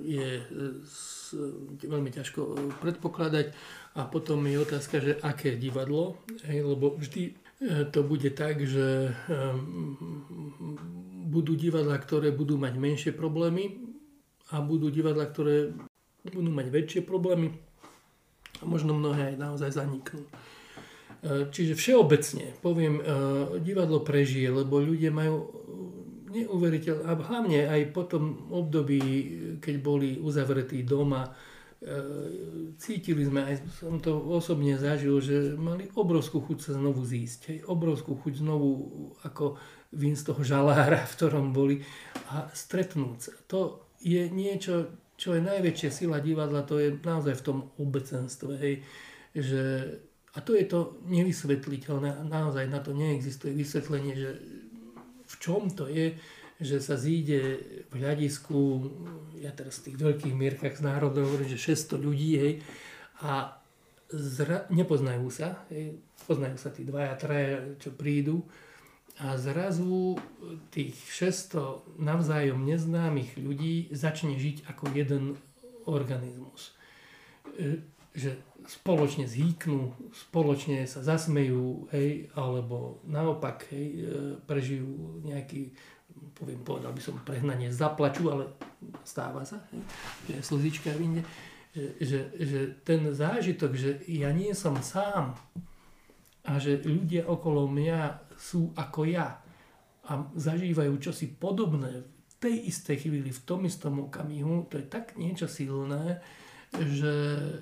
[0.00, 3.52] je e, veľmi ťažko e, predpokladať.
[4.00, 6.16] A potom je otázka, že aké divadlo,
[6.48, 7.32] lebo vždy e,
[7.92, 9.12] to bude tak, že
[11.30, 13.84] budú divadla, ktoré budú mať menšie problémy
[14.50, 15.76] a budú divadla, ktoré
[16.24, 17.52] budú mať väčšie problémy
[18.60, 20.26] a možno mnohé aj naozaj zaniknú.
[21.20, 23.02] E, Čiže všeobecne poviem, e,
[23.60, 25.48] divadlo prežije, lebo ľudia majú
[26.30, 29.00] neuveriteľné, a hlavne aj po tom období,
[29.58, 31.26] keď boli uzavretí doma,
[32.76, 37.58] cítili sme, aj som to osobne zažil, že mali obrovskú chuť sa znovu zísť, hej,
[37.64, 38.68] obrovskú chuť znovu
[39.24, 39.56] ako
[39.96, 41.80] vín z toho žalára, v ktorom boli
[42.28, 43.32] a stretnúť sa.
[43.48, 48.74] To je niečo, čo je najväčšia sila divadla, to je naozaj v tom obecenstve, hej,
[49.32, 49.62] že
[50.30, 54.30] a to je to nevysvetliteľné, naozaj na to neexistuje vysvetlenie, že
[55.26, 56.14] v čom to je,
[56.60, 57.40] že sa zíde
[57.88, 58.58] v hľadisku,
[59.40, 62.52] ja teraz v tých veľkých mierkach z národov hovorím, že 600 ľudí, hej,
[63.24, 63.58] a
[64.12, 68.44] zra- nepoznajú sa, hej, poznajú sa tí dvaja, traja, čo prídu,
[69.20, 70.16] a zrazu
[70.72, 75.36] tých 600 navzájom neznámych ľudí začne žiť ako jeden
[75.84, 76.72] organizmus.
[77.56, 77.84] E,
[78.16, 78.40] že
[78.70, 84.02] spoločne zhýknú, spoločne sa zasmejú, hej, alebo naopak hej, e,
[84.46, 85.74] prežijú nejaký,
[86.38, 88.54] poviem, povedal by som prehnanie, zaplaču, ale
[89.02, 89.82] stáva sa, hej,
[90.30, 91.22] že je slzička v inde,
[91.74, 95.34] že, že, že ten zážitok, že ja nie som sám
[96.46, 99.42] a že ľudia okolo mňa sú ako ja
[100.06, 105.18] a zažívajú čosi podobné v tej istej chvíli, v tom istom okamihu, to je tak
[105.18, 106.22] niečo silné,
[106.70, 107.14] že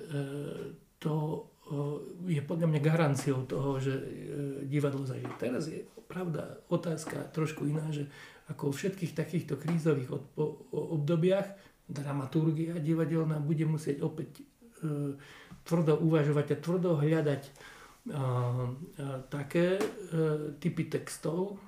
[0.05, 1.13] e, to
[2.27, 4.03] e, je podľa mňa garanciou toho, že e,
[4.67, 5.31] divadlo zažije.
[5.39, 8.07] Teraz je pravda otázka trošku iná, že
[8.51, 10.09] ako vo všetkých takýchto krízových
[10.73, 11.53] obdobiach
[11.85, 14.41] dramaturgia divadelná bude musieť opäť
[15.69, 17.43] tvrdo uvažovať a tvrdo hľadať
[19.29, 19.77] také
[20.57, 21.61] typy textov,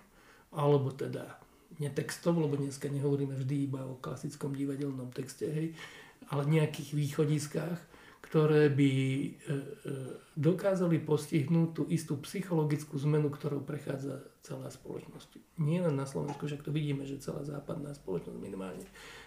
[0.50, 1.38] alebo teda
[1.78, 5.68] netextov, lebo dneska nehovoríme vždy iba o klasickom divadelnom texte, hej,
[6.30, 7.80] ale nejakých východiskách,
[8.22, 9.30] ktoré by e, e,
[10.38, 15.60] dokázali postihnúť tú istú psychologickú zmenu, ktorou prechádza celá spoločnosť.
[15.60, 18.86] Nie len na Slovensku, však to vidíme, že celá západná spoločnosť minimálne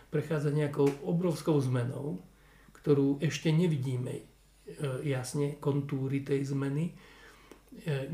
[0.08, 2.22] prechádza nejakou obrovskou zmenou,
[2.80, 4.24] ktorú ešte nevidíme e,
[5.04, 6.94] jasne, kontúry tej zmeny.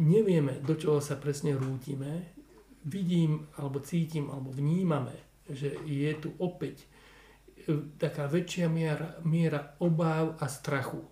[0.01, 2.33] Nevieme, do čoho sa presne rútime.
[2.89, 5.13] Vidím, alebo cítim, alebo vnímame,
[5.45, 6.89] že je tu opäť
[7.99, 11.03] taká väčšia miera, miera obáv a strachu.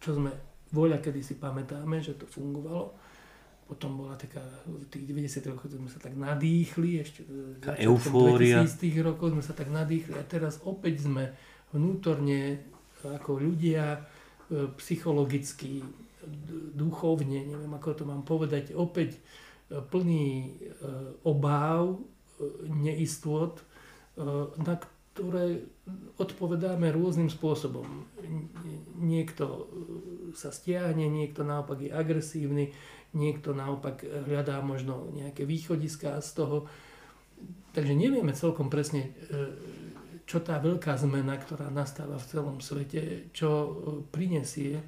[0.00, 0.32] Čo sme
[0.70, 2.94] voľa, kedy si pamätáme, že to fungovalo.
[3.70, 7.22] Potom bola taká, v tých 90 rokoch sme sa tak nadýchli, ešte
[7.62, 8.66] Tá eufória.
[8.66, 11.30] v tých rokoch sme sa tak nadýchli a teraz opäť sme
[11.70, 12.66] vnútorne
[13.06, 14.00] ako ľudia e,
[14.74, 15.86] psychologicky,
[16.74, 19.22] duchovne, neviem ako to mám povedať, opäť
[19.70, 20.50] e, plný e,
[21.22, 22.02] obáv,
[22.66, 23.60] neistôt,
[24.56, 24.80] na
[25.10, 25.66] ktoré
[26.22, 28.06] odpovedáme rôznym spôsobom.
[29.00, 29.62] Niekto e,
[30.38, 32.70] sa stiahne, niekto naopak je agresívny,
[33.16, 36.70] niekto naopak hľadá možno nejaké východiská z toho.
[37.74, 39.40] Takže nevieme celkom presne, e,
[40.30, 43.70] čo tá veľká zmena, ktorá nastáva v celom svete, čo e,
[44.14, 44.78] prinesie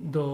[0.00, 0.24] do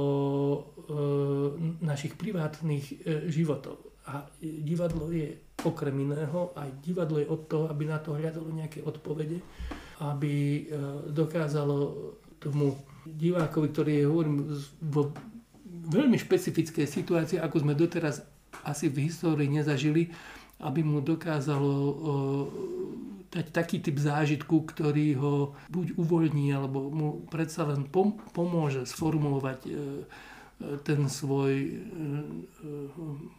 [1.83, 3.83] našich privátnych životov.
[4.07, 5.35] A divadlo je
[5.67, 9.43] okrem iného, aj divadlo je od toho, aby na to hľadalo nejaké odpovede,
[10.01, 10.63] aby e,
[11.11, 11.77] dokázalo
[12.39, 14.37] tomu divákovi, ktorý je hovorím,
[14.83, 15.11] vo
[15.91, 18.23] veľmi špecifické situácie, ako sme doteraz
[18.67, 20.11] asi v histórii nezažili,
[20.59, 21.73] aby mu dokázalo
[23.31, 25.35] dať taký typ zážitku, ktorý ho
[25.69, 27.85] buď uvoľní, alebo mu predsa len
[28.33, 29.71] pomôže sformulovať e,
[30.57, 31.79] ten svoj e, e,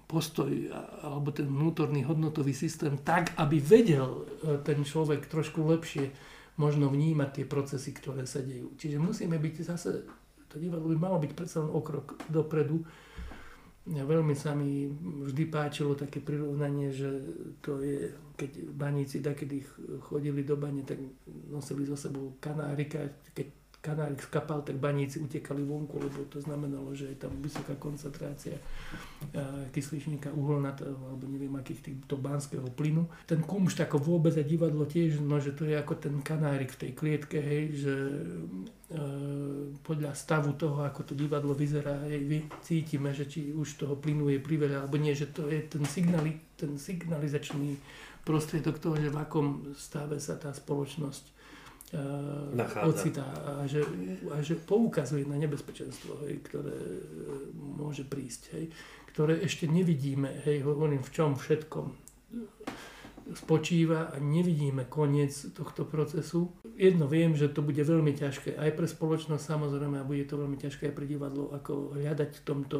[0.05, 0.53] postoj
[1.01, 6.13] alebo ten vnútorný hodnotový systém tak, aby vedel e, ten človek trošku lepšie
[6.61, 8.77] možno vnímať tie procesy, ktoré sa dejú.
[8.77, 10.05] Čiže musíme byť zase,
[10.45, 12.85] to divadlo by malo byť predsa len okrok dopredu.
[13.87, 14.85] Ja veľmi sa mi
[15.25, 17.07] vždy páčilo také prirovnanie, že
[17.63, 19.63] to je, keď baníci takedy
[20.05, 21.01] chodili do bane, tak
[21.49, 22.99] nosili so sebou kanárika,
[23.31, 23.56] keď
[23.87, 28.59] kanárik skapal, tak baníci utekali vonku, lebo to znamenalo, že je tam vysoká koncentrácia
[29.71, 33.07] kysličníka uholnatého, alebo neviem akých týchto banského plynu.
[33.23, 36.79] Ten kumšt ako vôbec a divadlo tiež, no, že to je ako ten kanárik v
[36.83, 39.01] tej klietke, hej, že e,
[39.81, 44.27] podľa stavu toho, ako to divadlo vyzerá, hej, vy cítime, že či už toho plynu
[44.35, 47.79] je priveľa, alebo nie, že to je ten, signali, ten signalizačný
[48.27, 51.36] prostriedok toho, že v akom stave sa tá spoločnosť
[52.51, 52.83] Nachádza.
[52.83, 53.79] ocitá a že,
[54.27, 56.75] a že poukazuje na nebezpečenstvo, hej, ktoré
[57.55, 58.65] môže prísť, hej,
[59.15, 62.07] ktoré ešte nevidíme, hej, hovorím v čom všetkom
[63.35, 66.55] spočíva a nevidíme koniec tohto procesu.
[66.79, 70.55] Jedno viem, že to bude veľmi ťažké aj pre spoločnosť samozrejme a bude to veľmi
[70.55, 72.77] ťažké aj pre divadlo, ako hľadať v tomto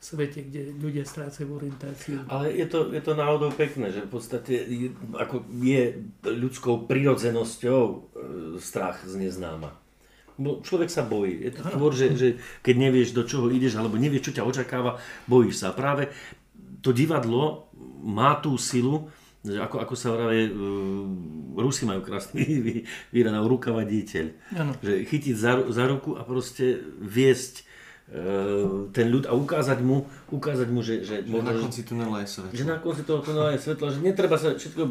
[0.00, 2.20] svete, kde ľudia strácajú orientáciu.
[2.28, 7.80] Ale je to, je to náhodou pekné, že v podstate je, ako je ľudskou prirodzenosťou
[7.82, 7.96] e,
[8.60, 9.72] strach z neznáma.
[10.36, 11.48] Bo človek sa bojí.
[11.48, 12.28] Je to tvor, že, že
[12.60, 15.72] keď nevieš, do čoho ideš, alebo nevieš, čo ťa očakáva, bojíš sa.
[15.72, 16.12] Práve
[16.84, 17.72] to divadlo
[18.04, 19.08] má tú silu,
[19.42, 22.42] že ako, ako sa vraví, uh, Rusi majú krásny
[23.14, 24.34] výranov rukava dieteľ.
[24.84, 27.65] Že chytiť za, za ruku a proste viesť
[28.94, 32.28] ten ľud a ukázať mu, ukázať mu že, že, že možno, na konci tunela je
[32.30, 32.54] svetlo.
[32.54, 34.82] Že na konci toho tunela je svetlo, že netreba sa všetko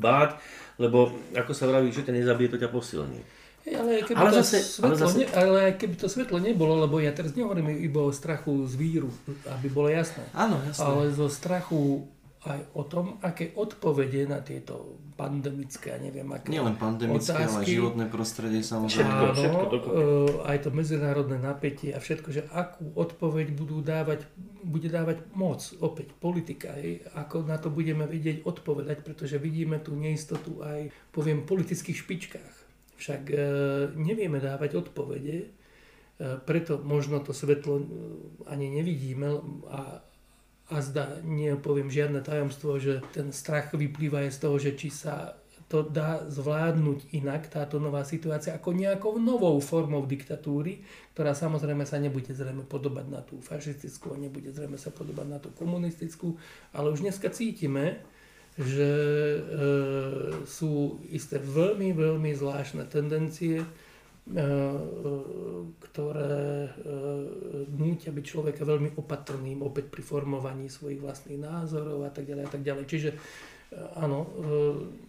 [0.00, 0.40] báť,
[0.80, 3.20] lebo ako sa vraví, že ťa nezabije, to ťa posilní.
[3.68, 5.16] Hey, ale, keby ale, to zase, svetlo ale, zase...
[5.20, 9.12] ne, ale keby to svetlo nebolo, lebo ja teraz nehovorím iba o strachu z víru,
[9.44, 10.24] aby bolo jasné.
[10.32, 10.88] Áno, jasné.
[10.88, 12.08] Ale zo strachu
[12.38, 17.66] aj o tom, aké odpovede na tieto pandemické, ja neviem, aké Nielen pandemické, ale aj
[17.66, 17.74] otázky.
[17.74, 19.10] životné prostredie samozrejme.
[19.10, 19.96] Všetko, Áno, všetko dokopy.
[19.98, 20.04] e,
[20.46, 24.22] aj to medzinárodné napätie a všetko, že akú odpoveď budú dávať,
[24.62, 29.98] bude dávať moc, opäť politika, hej, ako na to budeme vedieť odpovedať, pretože vidíme tú
[29.98, 32.54] neistotu aj, poviem, politických špičkách.
[32.94, 33.38] Však e,
[33.98, 35.46] nevieme dávať odpovede, e,
[36.46, 37.82] preto možno to svetlo
[38.46, 39.26] ani nevidíme
[39.66, 40.06] a,
[40.68, 45.32] a zdá, nepoviem žiadne tajomstvo, že ten strach vyplýva aj z toho, že či sa
[45.68, 50.80] to dá zvládnuť inak, táto nová situácia, ako nejakou novou formou diktatúry,
[51.12, 55.52] ktorá samozrejme sa nebude zrejme podobať na tú fašistickú nebude zrejme sa podobať na tú
[55.52, 56.40] komunistickú,
[56.72, 58.00] ale už dneska cítime,
[58.56, 59.40] že e,
[60.48, 63.60] sú isté veľmi, veľmi zvláštne tendencie,
[65.80, 66.70] ktoré e,
[67.72, 72.50] nútia byť človeka veľmi opatrným opäť pri formovaní svojich vlastných názorov a tak ďalej a
[72.52, 72.84] tak ďalej.
[72.84, 73.16] Čiže e,
[73.96, 74.28] áno, e,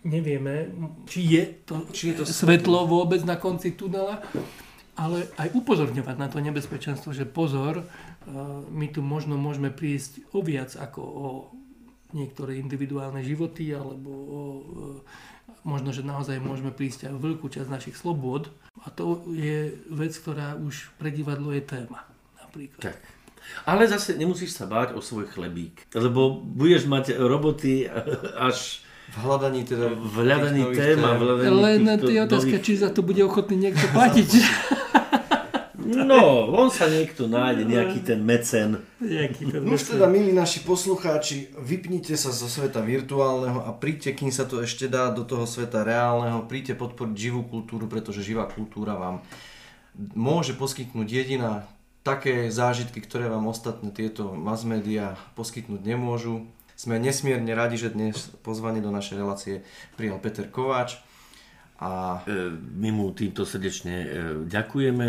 [0.07, 0.71] nevieme,
[1.03, 4.23] či je to, Či je to svetlo vôbec na konci tunela,
[4.95, 7.85] ale aj upozorňovať na to nebezpečenstvo, že pozor, e,
[8.71, 11.27] my tu možno môžeme prísť o viac ako o
[12.15, 17.69] niektoré individuálne životy, alebo o, e, možno, že naozaj môžeme prísť aj o veľkú časť
[17.69, 18.49] našich slobôd.
[18.85, 22.07] A to je vec, ktorá už pre divadlo je téma.
[22.39, 22.93] Napríklad.
[22.93, 22.99] Tak.
[23.65, 27.89] Ale zase nemusíš sa báť o svoj chlebík, lebo budeš mať roboty
[28.37, 29.89] až V hľadaní teda...
[29.89, 33.01] v hľadaní tých nových tém a v hľadaní Len je otázka, nových- či za to
[33.01, 34.29] bude ochotný niekto platiť.
[35.89, 38.77] No, on sa niekto nájde, nejaký ten mecen.
[39.01, 44.13] Jaký ten No už teda, milí naši poslucháči, vypnite sa zo sveta virtuálneho a príďte,
[44.13, 46.45] kým sa to ešte dá, do toho sveta reálneho.
[46.45, 49.25] Príďte podporiť živú kultúru, pretože živá kultúra vám
[50.13, 51.65] môže poskytnúť jediná
[52.05, 56.47] také zážitky, ktoré vám ostatné tieto mass media poskytnúť nemôžu.
[56.79, 59.55] Sme nesmierne radi, že dnes pozvanie do našej relácie
[59.99, 61.08] prijal Peter Kováč.
[61.79, 64.07] A E, My mu týmto srdečne e,
[64.47, 65.07] ďakujeme.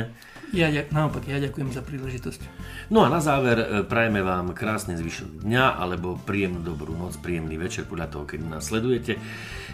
[0.51, 2.43] Ja, naopak, ja ďakujem za príležitosť.
[2.91, 7.55] No a na záver e, prajeme vám krásny zvyšok dňa alebo príjemnú dobrú noc, príjemný
[7.55, 9.18] večer podľa toho, keď nás sledujete.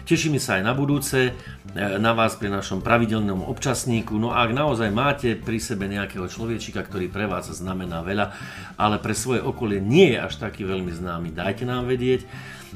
[0.07, 1.35] Tešíme sa aj na budúce,
[1.75, 4.15] na vás pri našom pravidelnom občasníku.
[4.15, 8.31] No a ak naozaj máte pri sebe nejakého človečika, ktorý pre vás znamená veľa,
[8.79, 12.23] ale pre svoje okolie nie je až taký veľmi známy, dajte nám vedieť.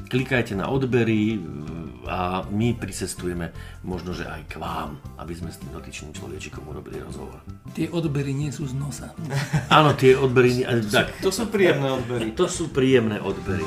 [0.08, 1.38] Klikajte na odbery e,
[2.08, 3.54] a my pricestujeme
[3.86, 7.40] možno, že aj k vám, aby sme s tým dotyčným človečikom urobili rozhovor.
[7.72, 9.14] Tie odbery nie sú z nosa.
[9.78, 12.34] Áno, tie odbery, tak, to sú príjemné odbery.
[12.36, 13.64] to sú príjemné odbery.